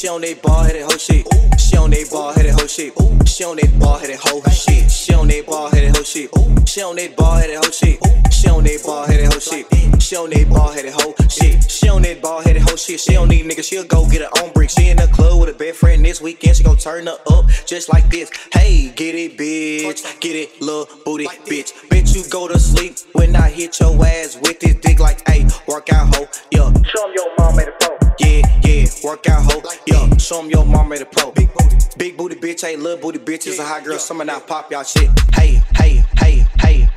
She 0.00 0.08
on 0.08 0.22
that 0.22 0.40
ball 0.40 0.62
headed 0.62 0.80
hoe 0.80 0.96
shit. 0.96 1.26
She 1.60 1.76
on 1.76 1.90
that 1.90 2.08
ball 2.10 2.32
headed 2.32 2.52
hoe 2.52 2.66
shit. 2.66 2.94
She 3.28 3.44
on 3.44 3.56
that 3.56 3.78
ball 3.78 3.98
headed 3.98 4.16
hoe 4.16 4.40
shit. 4.48 4.90
She 4.90 5.12
on 5.12 5.28
that 5.28 5.44
ball 5.44 5.68
headed 5.68 5.94
hoe 5.94 6.02
shit. 6.02 6.30
She 6.66 6.80
on 6.80 6.96
that 6.96 7.14
ball 7.18 7.36
headed 7.36 7.56
hoe 7.56 7.70
shit. 7.70 8.00
She 8.32 8.48
on 8.48 8.64
that 8.64 8.82
ball 8.82 9.04
headed 9.04 9.26
hoe 9.30 9.38
shit. 9.38 9.66
She 10.00 10.16
on 10.16 10.30
that 10.30 10.48
ball 10.48 10.72
headed 10.72 10.94
hoe 10.94 11.14
shit. 11.28 11.70
She 11.70 11.88
on 11.90 12.00
that 12.00 12.22
ball 12.22 12.40
headed 12.40 12.62
hoe 12.62 12.76
shit. 12.76 12.98
She 12.98 13.12
don't 13.12 13.28
need 13.28 13.44
niggas. 13.44 13.68
She'll 13.68 13.84
go 13.84 14.08
get 14.08 14.22
her 14.22 14.30
own 14.42 14.54
brick. 14.54 14.70
She 14.70 14.88
in 14.88 14.96
the 14.96 15.06
club 15.08 15.38
with 15.38 15.50
a 15.50 15.52
best 15.52 15.80
friend 15.80 16.02
this 16.02 16.22
weekend. 16.22 16.56
She 16.56 16.64
gon' 16.64 16.78
turn 16.78 17.06
her 17.06 17.18
up 17.28 17.48
just 17.66 17.92
like 17.92 18.08
this. 18.08 18.30
Hey, 18.54 18.88
get 18.96 19.14
it, 19.14 19.36
bitch. 19.36 20.18
Get 20.20 20.34
it, 20.34 20.62
little 20.62 20.88
booty, 21.04 21.26
bitch. 21.44 21.74
Bitch, 21.90 22.16
you 22.16 22.24
go 22.30 22.48
to 22.48 22.58
sleep 22.58 22.96
when 23.12 23.36
I 23.36 23.50
hit 23.50 23.78
your 23.78 24.02
ass 24.02 24.38
with 24.40 24.60
this 24.60 24.76
dick 24.76 24.98
like, 24.98 25.28
hey, 25.28 25.46
work 25.68 25.92
out, 25.92 26.14
hoe. 26.14 26.26
Yeah. 26.52 26.72
Show 26.84 27.06
'em 27.06 27.12
your 27.14 27.36
mom 27.36 27.56
made 27.56 27.68
a 27.68 27.84
phone. 27.84 28.09
Yeah, 28.20 28.42
yeah, 28.64 28.84
work 29.02 29.28
out, 29.28 29.42
hoe. 29.50 29.62
Yeah, 29.86 30.16
show 30.18 30.40
'em 30.40 30.50
your 30.50 30.64
mom 30.64 30.88
made 30.90 31.00
a 31.00 31.06
pro. 31.06 31.32
Big 31.32 31.48
booty, 31.54 31.76
big 31.96 32.16
booty 32.16 32.36
bitch. 32.36 32.60
Hey, 32.60 32.76
little 32.76 32.98
booty 32.98 33.18
bitch 33.18 33.46
is 33.46 33.58
a 33.58 33.64
hot 33.64 33.84
girl. 33.84 33.98
Summer 33.98 34.24
now, 34.24 34.40
pop 34.40 34.70
y'all 34.70 34.84
shit. 34.84 35.08
Hey, 35.34 35.62
hey, 35.76 36.04
hey, 36.18 36.46
hey. 36.60 36.88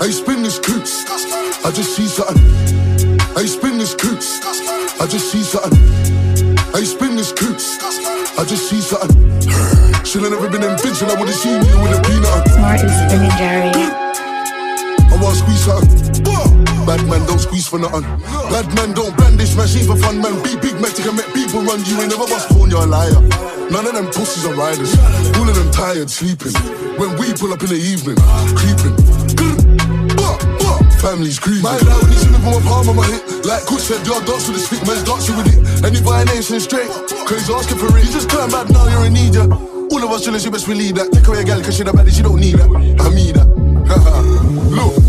I 0.00 0.10
spin 0.10 0.42
this 0.42 0.58
coots, 0.58 1.04
I 1.64 1.70
just 1.70 1.94
see 1.96 2.06
something. 2.06 2.42
I 3.36 3.44
spin 3.46 3.78
this 3.78 3.94
coots, 3.94 4.40
I 5.00 5.06
just 5.06 5.30
see 5.30 5.42
something. 5.42 5.78
I 6.74 6.82
spin 6.84 7.16
this 7.16 7.32
coots, 7.32 7.78
I 8.38 8.44
just 8.44 8.68
see 8.68 8.80
something. 8.80 9.16
Should've 10.04 10.30
never 10.30 10.48
been 10.48 10.64
invincible, 10.64 11.12
I 11.12 11.20
would've 11.20 11.34
seen 11.34 11.62
you 11.62 11.78
with 11.82 11.98
a 11.98 12.02
peanut. 12.02 12.48
Smart 12.48 12.82
is 12.82 12.92
spinning 12.92 13.30
Jerry. 13.38 13.86
I 15.12 15.18
wanna 15.20 15.36
squeeze 15.36 15.64
something. 15.64 16.47
Bad 16.88 17.04
man 17.04 17.20
don't 17.28 17.38
squeeze 17.38 17.68
for 17.68 17.78
nothing. 17.78 18.00
Bad 18.48 18.64
man 18.72 18.96
don't 18.96 19.14
brandish 19.14 19.54
machine 19.54 19.84
for 19.84 19.94
fun, 20.00 20.24
man. 20.24 20.32
Be 20.40 20.56
big 20.56 20.80
Mexican, 20.80 21.20
make 21.20 21.28
people 21.36 21.60
run. 21.60 21.84
You 21.84 22.00
ain't 22.00 22.08
never 22.08 22.24
bust 22.24 22.48
phone, 22.48 22.70
you're 22.72 22.80
a 22.80 22.88
liar. 22.88 23.20
None 23.68 23.84
of 23.84 23.92
them 23.92 24.08
pussies 24.08 24.48
are 24.48 24.56
riders. 24.56 24.96
All 25.36 25.44
of 25.44 25.52
them 25.52 25.68
tired, 25.70 26.08
sleeping. 26.08 26.56
When 26.96 27.12
we 27.20 27.36
pull 27.36 27.52
up 27.52 27.60
in 27.60 27.68
the 27.68 27.76
evening, 27.76 28.16
creeping. 28.56 28.96
Family's 30.96 31.38
creeping. 31.38 31.60
My 31.60 31.76
he's 32.08 32.24
in 32.24 32.32
for 32.40 32.56
my 32.56 32.60
palm 32.64 32.88
on 32.88 32.96
my 32.96 33.04
hip. 33.04 33.44
Like 33.44 33.68
Coach 33.68 33.84
said, 33.84 34.00
y'all 34.08 34.24
dance 34.24 34.48
with 34.48 34.56
the 34.56 34.64
stick, 34.64 34.80
man's 34.88 35.04
dancing 35.04 35.36
with 35.36 35.52
it. 35.52 35.60
Any 35.84 36.00
violation 36.00 36.56
straight. 36.56 36.88
Crazy 37.28 37.52
asking 37.52 37.84
for 37.84 37.92
it. 37.92 38.00
You 38.00 38.16
just 38.16 38.32
turn 38.32 38.48
back 38.48 38.72
now, 38.72 38.88
you're 38.88 39.04
in 39.04 39.12
need, 39.12 39.36
yeah. 39.36 39.44
All 39.44 40.00
of 40.00 40.08
us 40.08 40.24
jealous, 40.24 40.42
you 40.42 40.50
best 40.50 40.64
believe 40.64 40.96
that. 40.96 41.12
Take 41.12 41.28
away 41.28 41.40
a 41.40 41.44
gal, 41.44 41.60
cause 41.60 41.76
she 41.76 41.84
the 41.84 41.92
baddest, 41.92 42.16
she 42.16 42.22
don't 42.24 42.40
need 42.40 42.56
that. 42.56 42.72
I 42.72 43.12
mean 43.12 43.36
that. 43.36 43.44
Look. 44.72 45.07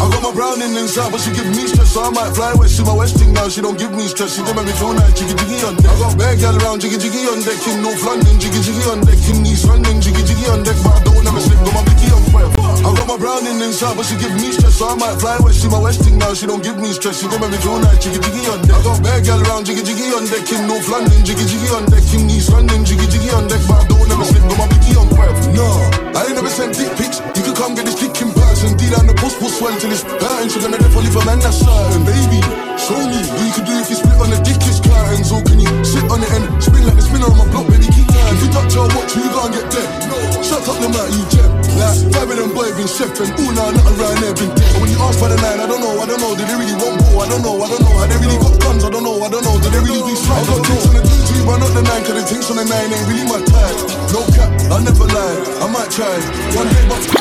I 0.00 0.08
got 0.08 0.22
my 0.24 0.32
browning 0.32 0.72
inside, 0.80 1.12
but 1.12 1.20
she 1.20 1.28
give 1.36 1.44
me 1.52 1.68
stress, 1.68 1.92
so 1.92 2.00
I 2.00 2.08
might 2.08 2.32
fly 2.32 2.56
west. 2.56 2.72
She 2.72 2.82
my 2.82 2.96
westing 2.96 3.36
now, 3.36 3.52
she 3.52 3.60
don't 3.60 3.76
give 3.76 3.92
me 3.92 4.08
stress. 4.08 4.32
She 4.32 4.40
do 4.40 4.56
make 4.56 4.64
me 4.64 4.72
feel 4.72 4.96
nice, 4.96 5.12
jiggy 5.12 5.36
jiggy 5.36 5.60
on 5.60 5.76
deck. 5.76 5.92
I 5.92 5.98
got 6.00 6.16
bad 6.16 6.40
gal 6.40 6.56
around, 6.56 6.80
jiggy 6.80 6.96
jiggy 6.96 7.28
on 7.28 7.44
deck 7.44 7.60
in 7.68 7.84
North 7.84 8.00
London, 8.00 8.40
jiggy 8.40 8.64
jiggy 8.64 8.80
on 8.88 9.04
deck 9.04 9.20
in 9.28 9.44
East 9.44 9.68
London, 9.68 10.00
jiggy 10.00 10.24
jiggy 10.24 10.48
on 10.48 10.64
deck, 10.64 10.80
but 10.80 10.96
I 10.96 11.04
don't 11.04 11.20
ever 11.28 11.42
slip, 11.44 11.60
got 11.60 11.74
my 11.76 11.82
blicky 11.84 12.08
on 12.16 12.24
fire. 12.32 12.48
I 12.80 12.88
got 12.96 13.06
my 13.12 13.18
browning 13.20 13.60
inside, 13.60 13.92
but 13.92 14.08
she 14.08 14.16
give 14.16 14.32
me 14.40 14.48
stress, 14.56 14.80
so 14.80 14.88
I 14.88 14.96
might 14.96 15.20
fly 15.20 15.36
west. 15.44 15.60
She 15.60 15.68
my 15.68 15.76
westing 15.76 16.16
now, 16.16 16.32
she 16.32 16.48
don't 16.48 16.64
give 16.64 16.80
me 16.80 16.96
stress. 16.96 17.20
She 17.20 17.28
do 17.28 17.36
make 17.36 17.52
me 17.52 17.60
feel 17.60 17.76
nice, 17.76 18.00
jiggy 18.00 18.24
jiggy 18.24 18.48
on 18.48 18.64
deck. 18.64 18.80
I 18.80 18.80
got 18.80 19.04
bad 19.04 19.20
gal 19.28 19.40
around, 19.44 19.68
jiggy 19.68 19.84
jiggy 19.84 20.16
on 20.16 20.24
deck 20.32 20.48
in 20.48 20.64
North 20.64 20.88
London, 20.88 21.20
jiggy 21.28 21.44
jiggy 21.44 21.68
on 21.76 21.84
deck 21.92 22.08
in 22.16 22.24
East 22.32 22.48
London, 22.48 22.88
jiggy 22.88 23.04
jiggy 23.12 23.28
on 23.36 23.44
deck, 23.52 23.60
but 23.68 23.84
I 23.84 23.92
don't 23.92 24.08
ever 24.08 24.24
slip, 24.24 24.48
got 24.48 24.64
my 24.64 24.66
blicky 24.72 24.96
on 24.96 25.12
fire. 25.12 25.34
No, 25.52 25.68
I 26.16 26.24
ain't 26.24 26.40
never 26.40 26.48
sent 26.48 26.72
dick 26.72 26.88
pics. 26.96 27.20
Come 27.60 27.76
get 27.76 27.84
this 27.84 28.00
dick 28.00 28.16
in 28.24 28.32
person, 28.32 28.72
D 28.80 28.88
down 28.88 29.04
the 29.04 29.12
post, 29.20 29.36
post 29.36 29.60
swell 29.60 29.76
till 29.76 29.92
it's 29.92 30.00
burning. 30.00 30.48
She 30.48 30.64
gonna 30.64 30.80
never 30.80 31.04
leave 31.04 31.12
a 31.12 31.20
man 31.28 31.44
that's 31.44 31.60
certain, 31.60 32.08
baby. 32.08 32.40
Show 32.80 32.96
me 32.96 33.20
what 33.20 33.44
you 33.44 33.52
can 33.52 33.68
do 33.68 33.76
if 33.76 33.92
you 33.92 34.00
split 34.00 34.16
on 34.16 34.32
the 34.32 34.40
dick 34.40 34.64
is 34.64 34.80
curtains, 34.80 35.28
or 35.28 35.44
can 35.44 35.60
you 35.60 35.68
sit 35.84 36.08
on 36.08 36.24
it 36.24 36.32
and 36.40 36.48
spin 36.56 36.88
like 36.88 36.96
the 36.96 37.04
spinner 37.04 37.28
on 37.28 37.36
my 37.36 37.44
block, 37.52 37.68
baby? 37.68 37.84
Keep 37.92 38.08
going. 38.08 38.32
If 38.32 38.40
you 38.40 38.48
touch 38.48 38.72
your 38.72 38.88
watch, 38.96 39.12
you 39.12 39.28
gonna 39.28 39.52
get 39.52 39.68
dead. 39.68 39.92
Shut 40.40 40.64
up, 40.64 40.80
the 40.80 40.88
mouth, 40.88 41.12
you 41.12 41.20
gem. 41.28 41.52
Like 41.76 42.00
five 42.16 42.32
of 42.32 42.36
them 42.40 42.48
boys 42.56 42.72
been 42.80 42.88
chef 42.88 43.12
and 43.20 43.28
ooh 43.28 43.52
nah, 43.52 43.76
not 43.76 43.92
around 43.92 44.24
there 44.24 44.32
been 44.40 44.56
dead. 44.56 44.72
When 44.80 44.88
you 44.88 44.96
ask 45.04 45.20
for 45.20 45.28
the 45.28 45.36
nine, 45.44 45.60
I 45.60 45.68
don't 45.68 45.84
know, 45.84 46.00
I 46.00 46.08
don't 46.08 46.16
know. 46.16 46.32
Did 46.32 46.48
they 46.48 46.56
really 46.56 46.80
want 46.80 46.96
more? 47.12 47.28
I 47.28 47.28
don't 47.28 47.44
know, 47.44 47.60
I 47.60 47.68
don't 47.68 47.84
know. 47.84 47.92
Had 48.00 48.08
they 48.08 48.24
really 48.24 48.40
got 48.40 48.56
guns? 48.56 48.88
I 48.88 48.90
don't 48.90 49.04
know, 49.04 49.20
I 49.20 49.28
don't 49.28 49.44
know. 49.44 49.60
Did 49.60 49.76
they 49.76 49.84
really 49.84 50.00
do 50.00 50.16
slime? 50.16 50.40
I 50.40 50.48
got 50.48 50.64
things 50.64 50.84
on 50.88 50.96
the 50.96 51.02
two, 51.04 51.44
but 51.44 51.60
not 51.60 51.76
the 51.76 51.84
nine. 51.84 52.08
Cause 52.08 52.16
the 52.16 52.24
things 52.24 52.48
on 52.48 52.56
the 52.56 52.64
nine 52.64 52.88
ain't 52.88 53.04
really 53.04 53.28
my 53.28 53.44
type. 53.44 53.76
No 54.16 54.24
cap, 54.32 54.48
I 54.72 54.80
never 54.80 55.04
lie. 55.12 55.60
I 55.60 55.68
might 55.68 55.92
try 55.92 56.08
one 56.56 56.72
day, 56.72 56.88
but. 56.88 57.19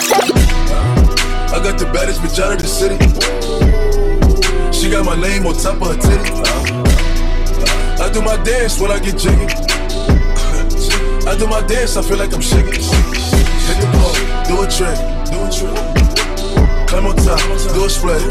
I 1.52 1.60
got 1.64 1.80
the 1.80 1.86
baddest 1.86 2.22
bitch 2.22 2.40
out 2.40 2.54
of 2.54 2.62
the 2.62 2.68
city. 2.68 2.98
She 4.72 4.90
got 4.90 5.04
my 5.04 5.20
name 5.20 5.48
on 5.48 5.56
top 5.56 5.82
of 5.82 5.88
her 5.88 5.98
titty. 5.98 6.32
I 8.02 8.10
do 8.14 8.22
my 8.22 8.38
dance 8.44 8.80
when 8.80 8.92
I 8.92 9.00
get 9.00 9.18
jiggy. 9.18 9.48
I 11.28 11.36
do 11.38 11.48
my 11.48 11.62
dance, 11.66 11.98
I 11.98 12.02
feel 12.04 12.18
like 12.18 12.34
I'm 12.34 12.42
shaking. 12.42 12.82
Hit 12.82 13.78
the 13.82 13.90
ball, 13.94 14.14
do 14.46 14.62
a 14.62 14.68
trick, 14.70 14.98
do 15.34 15.42
a 15.42 15.50
trick. 15.50 15.78
Climb 16.88 17.08
on 17.08 17.16
top, 17.18 17.42
do 17.74 17.86
a 17.86 17.90
split. 17.90 18.22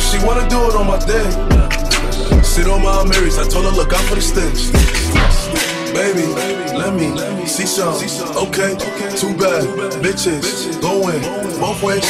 She 0.00 0.18
wanna 0.24 0.48
do 0.48 0.60
it 0.68 0.74
on 0.76 0.86
my 0.86 0.98
day. 1.04 1.28
Sit 2.42 2.68
on 2.68 2.82
my 2.82 3.02
Marys, 3.04 3.38
I 3.38 3.48
told 3.48 3.64
her 3.64 3.70
look 3.70 3.92
out 3.92 4.04
for 4.04 4.14
the 4.14 4.22
sticks. 4.22 5.65
Baby, 5.96 6.26
let 6.76 6.92
me 6.94 7.46
see 7.46 7.64
some. 7.64 7.94
Okay, 8.48 8.76
too 9.16 9.32
bad. 9.34 9.64
Bitches, 10.04 10.78
going 10.82 11.22
both 11.58 11.82
ways. 11.82 12.04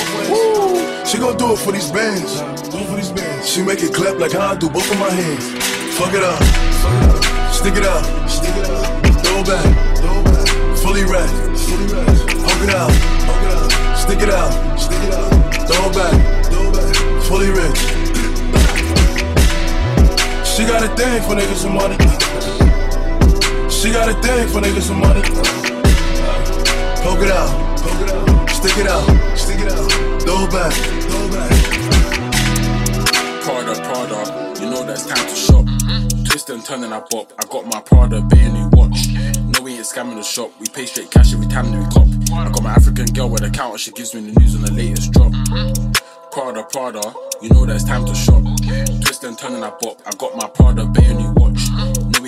She 1.09 1.19
gon' 1.19 1.37
do 1.37 1.53
it 1.53 1.59
for 1.59 1.71
these 1.71 1.91
bands. 1.93 2.43
She 3.49 3.63
make 3.63 3.83
it 3.85 3.95
clap 3.95 4.19
like 4.19 4.33
how 4.33 4.53
I 4.53 4.57
do 4.57 4.69
both 4.69 4.91
of 4.91 4.99
my 4.99 5.09
hands. 5.09 5.45
Fuck 5.97 6.13
it 6.15 6.25
up, 6.25 6.43
stick 7.53 7.77
it 7.77 7.87
up, 7.87 8.05
throw 9.25 9.45
back, 9.45 9.65
fully 10.79 11.05
wrapped. 11.05 11.33
Poke 12.43 12.63
it 12.67 12.75
out, 12.75 12.91
stick 13.97 14.21
it 14.21 14.31
out, 14.31 14.53
throw 15.69 15.89
back, 15.95 16.13
fully 17.23 17.51
rich. 17.51 17.81
She 20.45 20.65
got 20.67 20.83
a 20.83 20.89
thing 20.97 21.23
for 21.23 21.37
niggas 21.37 21.63
with 21.65 21.73
money. 21.73 22.26
She 23.77 23.93
got 23.93 24.09
a 24.09 24.15
thing 24.23 24.49
for 24.49 24.61
niggas 24.63 24.89
with 24.89 24.99
money. 24.99 25.21
Poke 27.05 27.21
it 27.23 27.31
out, 27.31 27.79
poke 27.79 28.01
it 28.01 28.11
out, 28.11 28.49
stick 28.49 28.79
it 28.79 28.87
out, 28.89 29.37
stick 29.37 29.61
it 29.61 29.71
out, 29.71 29.93
throw 30.23 30.45
it 30.45 30.51
back, 30.51 30.73
throw 31.05 31.27
it 31.27 31.31
back. 31.31 31.51
Prada, 33.45 33.75
Prada, 33.85 34.61
you 34.61 34.71
know 34.71 34.83
that 34.83 34.97
it's 34.97 35.07
time 35.07 35.29
to 35.29 35.35
shop. 35.37 35.67
Twist 36.25 36.49
and 36.49 36.65
turn 36.65 36.85
and 36.85 36.95
I 36.95 37.01
pop. 37.01 37.33
I 37.39 37.45
got 37.47 37.67
my 37.67 37.81
Prada, 37.83 38.23
bay 38.23 38.51
new 38.51 38.69
watch. 38.73 39.09
No, 39.45 39.61
we 39.63 39.75
ain't 39.75 39.85
scamming 39.85 40.17
the 40.17 40.23
shop. 40.23 40.51
We 40.59 40.67
pay 40.67 40.87
straight 40.87 41.11
cash 41.11 41.35
every 41.35 41.47
time 41.47 41.71
that 41.71 41.79
we 41.79 41.87
cop. 41.93 42.09
I 42.33 42.51
got 42.51 42.63
my 42.63 42.73
African 42.73 43.07
girl 43.13 43.29
with 43.29 43.43
the 43.43 43.51
counter, 43.51 43.77
she 43.77 43.93
gives 43.93 44.15
me 44.15 44.23
the 44.33 44.41
news 44.41 44.55
on 44.57 44.63
the 44.63 44.73
latest 44.73 45.13
drop. 45.13 45.33
Prada, 46.33 46.65
Prada, 46.65 47.13
you 47.43 47.51
know 47.51 47.67
that 47.67 47.77
it's 47.77 47.85
time 47.85 48.07
to 48.07 48.15
shop. 48.15 48.43
Twist 49.05 49.23
and 49.25 49.39
turn 49.39 49.55
and 49.55 49.65
I 49.65 49.71
pop. 49.71 50.01
I 50.07 50.13
got 50.17 50.35
my 50.35 50.49
Prada, 50.49 50.87
bay 50.87 51.13
new 51.15 51.31
watch. 51.37 51.66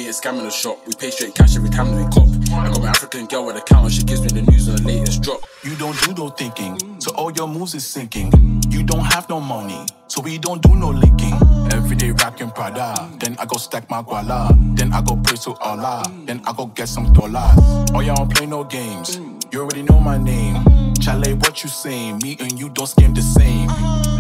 We 0.09 0.15
ain't 0.15 0.23
scamming 0.23 0.45
the 0.45 0.51
shop. 0.51 0.87
We 0.87 0.95
pay 0.95 1.11
straight 1.11 1.35
cash 1.35 1.55
every 1.55 1.69
time 1.69 1.93
that 1.93 1.99
we 2.03 2.09
cop. 2.09 2.27
I 2.59 2.73
got 2.73 2.81
my 2.81 2.89
African 2.89 3.27
girl 3.27 3.45
with 3.45 3.57
the 3.57 3.61
counter, 3.61 3.91
she 3.91 4.03
gives 4.05 4.23
me 4.23 4.41
the 4.41 4.51
news 4.51 4.67
on 4.67 4.77
the 4.77 4.83
latest 4.83 5.21
drop. 5.21 5.43
You 5.63 5.77
don't 5.77 6.01
do 6.01 6.15
no 6.15 6.31
thinking, 6.31 6.99
so 6.99 7.15
all 7.15 7.31
your 7.31 7.47
moves 7.47 7.75
is 7.75 7.87
sinking. 7.87 8.33
You 8.71 8.85
don't 8.85 9.05
have 9.05 9.29
no 9.29 9.39
money, 9.39 9.85
so 10.07 10.23
we 10.23 10.39
don't 10.39 10.63
do 10.63 10.75
no 10.75 10.89
linking. 10.89 11.35
Every 11.75 11.95
day 11.95 12.13
rockin' 12.13 12.53
Prada, 12.53 12.95
then 13.21 13.37
I 13.39 13.45
go 13.45 13.59
stack 13.59 13.91
my 13.91 14.01
guala, 14.01 14.49
then 14.79 14.95
I 14.95 15.03
go 15.03 15.15
pray 15.15 15.37
to 15.45 15.53
Allah, 15.61 16.03
then 16.25 16.41
I 16.47 16.55
go 16.55 16.65
get 16.69 16.89
some 16.89 17.13
dollars. 17.13 17.53
Oh, 17.93 18.01
y'all 18.01 18.17
don't 18.17 18.35
play 18.35 18.47
no 18.47 18.65
games, 18.65 19.21
you 19.53 19.61
already 19.61 19.83
know 19.83 20.01
my 20.01 20.17
name. 20.17 20.65
Chalet, 21.03 21.35
what 21.35 21.63
you 21.63 21.69
saying? 21.69 22.21
Me 22.23 22.39
and 22.41 22.59
you 22.59 22.71
don't 22.71 22.89
scam 22.89 23.15
the 23.15 23.21
same. 23.21 24.18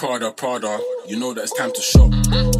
Prada, 0.00 0.32
Prada, 0.32 0.80
you 1.06 1.18
know 1.18 1.34
that 1.34 1.42
it's 1.42 1.52
time 1.52 1.70
to 1.74 1.80
shop. 1.82 2.10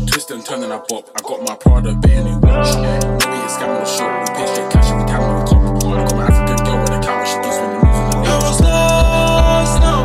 Twist 0.07 0.31
and 0.31 0.45
turn 0.45 0.63
and 0.63 0.75
I 0.75 0.83
bop. 0.91 1.09
I 1.17 1.23
got 1.23 1.41
my 1.43 1.55
Prada, 1.55 1.95
be 1.95 2.13
a 2.13 2.23
new 2.23 2.37
watch. 2.37 2.77
Maybe 2.77 3.39
it's 3.41 3.57
shop. 3.97 4.29
We 4.29 4.35
pay 4.37 4.47
straight 4.53 4.71
cash 4.71 4.91
every 4.91 5.07
time 5.09 5.25
we 5.25 5.49
cop. 5.49 5.63
I 5.83 6.05
got 6.05 6.17
my 6.17 6.27
African 6.27 6.67
girl 6.67 6.81
with 6.83 6.91
a 6.91 7.01
camera, 7.01 7.25
she 7.25 7.37
gives 7.41 7.57
me 7.57 7.65
the 7.65 7.81
news 7.81 7.97
and 7.97 8.13
the 8.13 8.37
was 8.45 8.61
lost, 8.61 9.81
now 9.81 10.05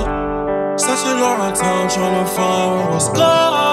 I'm. 0.00 0.78
Such 0.78 1.04
a 1.04 1.14
long 1.20 1.52
time 1.52 1.90
trying 1.90 2.24
to 2.24 2.30
find 2.30 2.80
what 2.80 2.90
was 2.92 3.08
gone. 3.10 3.65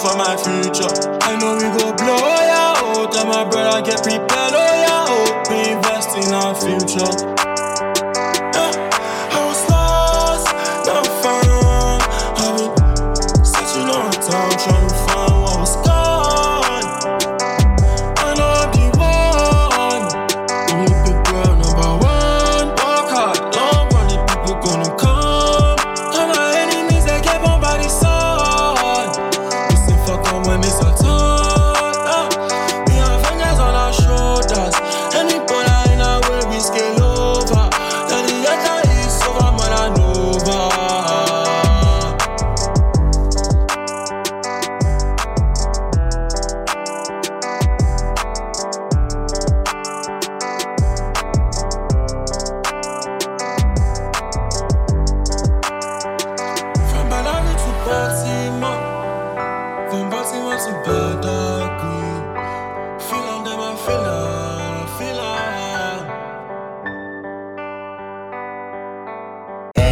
for 0.00 0.16
my 0.16 0.34
future. 0.34 0.99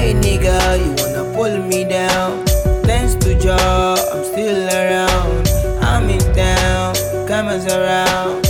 Hey 0.09 0.15
nigga, 0.15 0.57
you 0.79 0.93
wanna 0.97 1.35
pull 1.35 1.63
me 1.69 1.85
down? 1.85 2.43
Thanks 2.85 3.15
to 3.17 3.39
Jah, 3.39 3.95
I'm 4.11 4.25
still 4.25 4.67
around. 4.67 5.49
I'm 5.83 6.09
in 6.09 6.19
town, 6.35 6.95
cameras 7.29 7.67
around. 7.67 8.48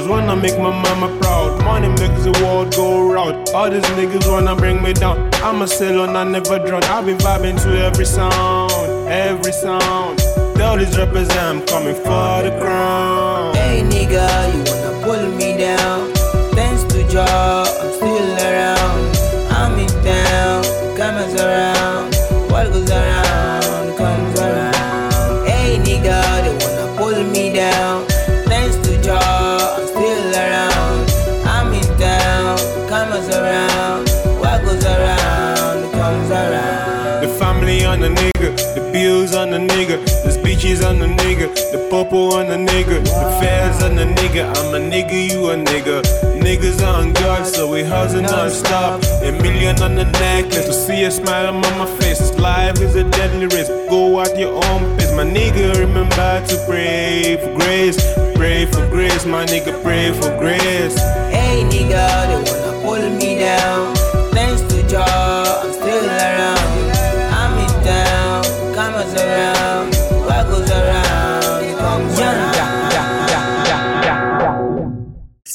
Just 0.00 0.08
wanna 0.08 0.34
make 0.34 0.56
my 0.56 0.70
mama 0.70 1.14
proud. 1.20 1.62
Money 1.62 1.88
makes 1.88 2.24
the 2.24 2.32
world 2.42 2.74
go 2.74 3.12
round. 3.12 3.50
All 3.50 3.68
these 3.68 3.84
niggas 3.98 4.26
wanna 4.32 4.56
bring 4.56 4.82
me 4.82 4.94
down. 4.94 5.28
I'm 5.44 5.60
a 5.60 5.68
sailor, 5.68 6.06
I 6.06 6.24
never 6.24 6.58
drown. 6.58 6.82
I 6.84 7.02
be 7.02 7.12
vibing 7.12 7.62
to 7.64 7.68
every 7.84 8.06
sound, 8.06 8.72
every 9.10 9.52
sound. 9.52 10.18
Tell 10.56 10.78
these 10.78 10.96
rappers 10.96 11.28
I'm 11.36 11.60
coming 11.66 11.94
for 11.96 12.32
the 12.44 12.56
crown. 12.62 13.54
Hey 13.54 13.82
nigga, 13.82 14.24
you 14.54 14.62
wanna 14.72 15.04
pull 15.04 15.22
me 15.36 15.58
down? 15.58 16.10
Thanks 16.54 16.82
to 16.94 17.06
Jah. 17.06 17.89
nigga. 39.80 40.08
speeches 40.30 40.80
bitches 40.80 40.88
on 40.88 40.98
the 40.98 41.06
nigga. 41.06 41.48
The 41.72 41.88
popo 41.90 42.36
on 42.36 42.48
the 42.48 42.56
nigga. 42.56 43.02
The 43.04 43.26
feds 43.40 43.82
on 43.82 43.96
the 43.96 44.04
nigga. 44.04 44.44
I'm 44.56 44.74
a 44.74 44.78
nigga, 44.78 45.30
you 45.30 45.50
a 45.50 45.56
nigga. 45.56 46.02
Niggas 46.40 46.80
on 46.86 47.12
guard, 47.14 47.46
so 47.46 47.70
we 47.70 47.82
hustling 47.82 48.24
non-stop. 48.24 49.02
A 49.22 49.32
million 49.42 49.80
on 49.82 49.94
the 49.94 50.04
necklace. 50.04 50.66
To 50.66 50.72
see 50.72 51.04
a 51.04 51.10
smile 51.10 51.48
on 51.48 51.60
my 51.60 51.86
face. 51.98 52.20
Life 52.38 52.80
is 52.80 52.94
a 52.94 53.04
deadly 53.04 53.46
risk. 53.46 53.70
Go 53.88 54.20
out 54.20 54.36
your 54.38 54.52
own 54.64 54.96
pace. 54.98 55.12
My 55.12 55.24
nigga, 55.24 55.78
remember 55.78 56.46
to 56.48 56.56
pray 56.66 57.36
for 57.42 57.52
grace. 57.58 57.98
Pray 58.34 58.66
for 58.66 58.86
grace, 58.88 59.26
my 59.26 59.44
nigga, 59.44 59.82
pray 59.82 60.12
for 60.12 60.30
grace. 60.38 60.96
Hey 61.28 61.62
nigga, 61.68 62.04
they 62.28 62.40
wanna 62.48 62.72
pull 62.82 63.10
me 63.18 63.38
down. 63.38 63.94
Thanks 64.32 64.62
to 64.72 64.82
God. 64.90 65.19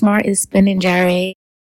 smart 0.05 0.27
is 0.27 0.39
spinning 0.39 0.79
jerry. 0.79 1.35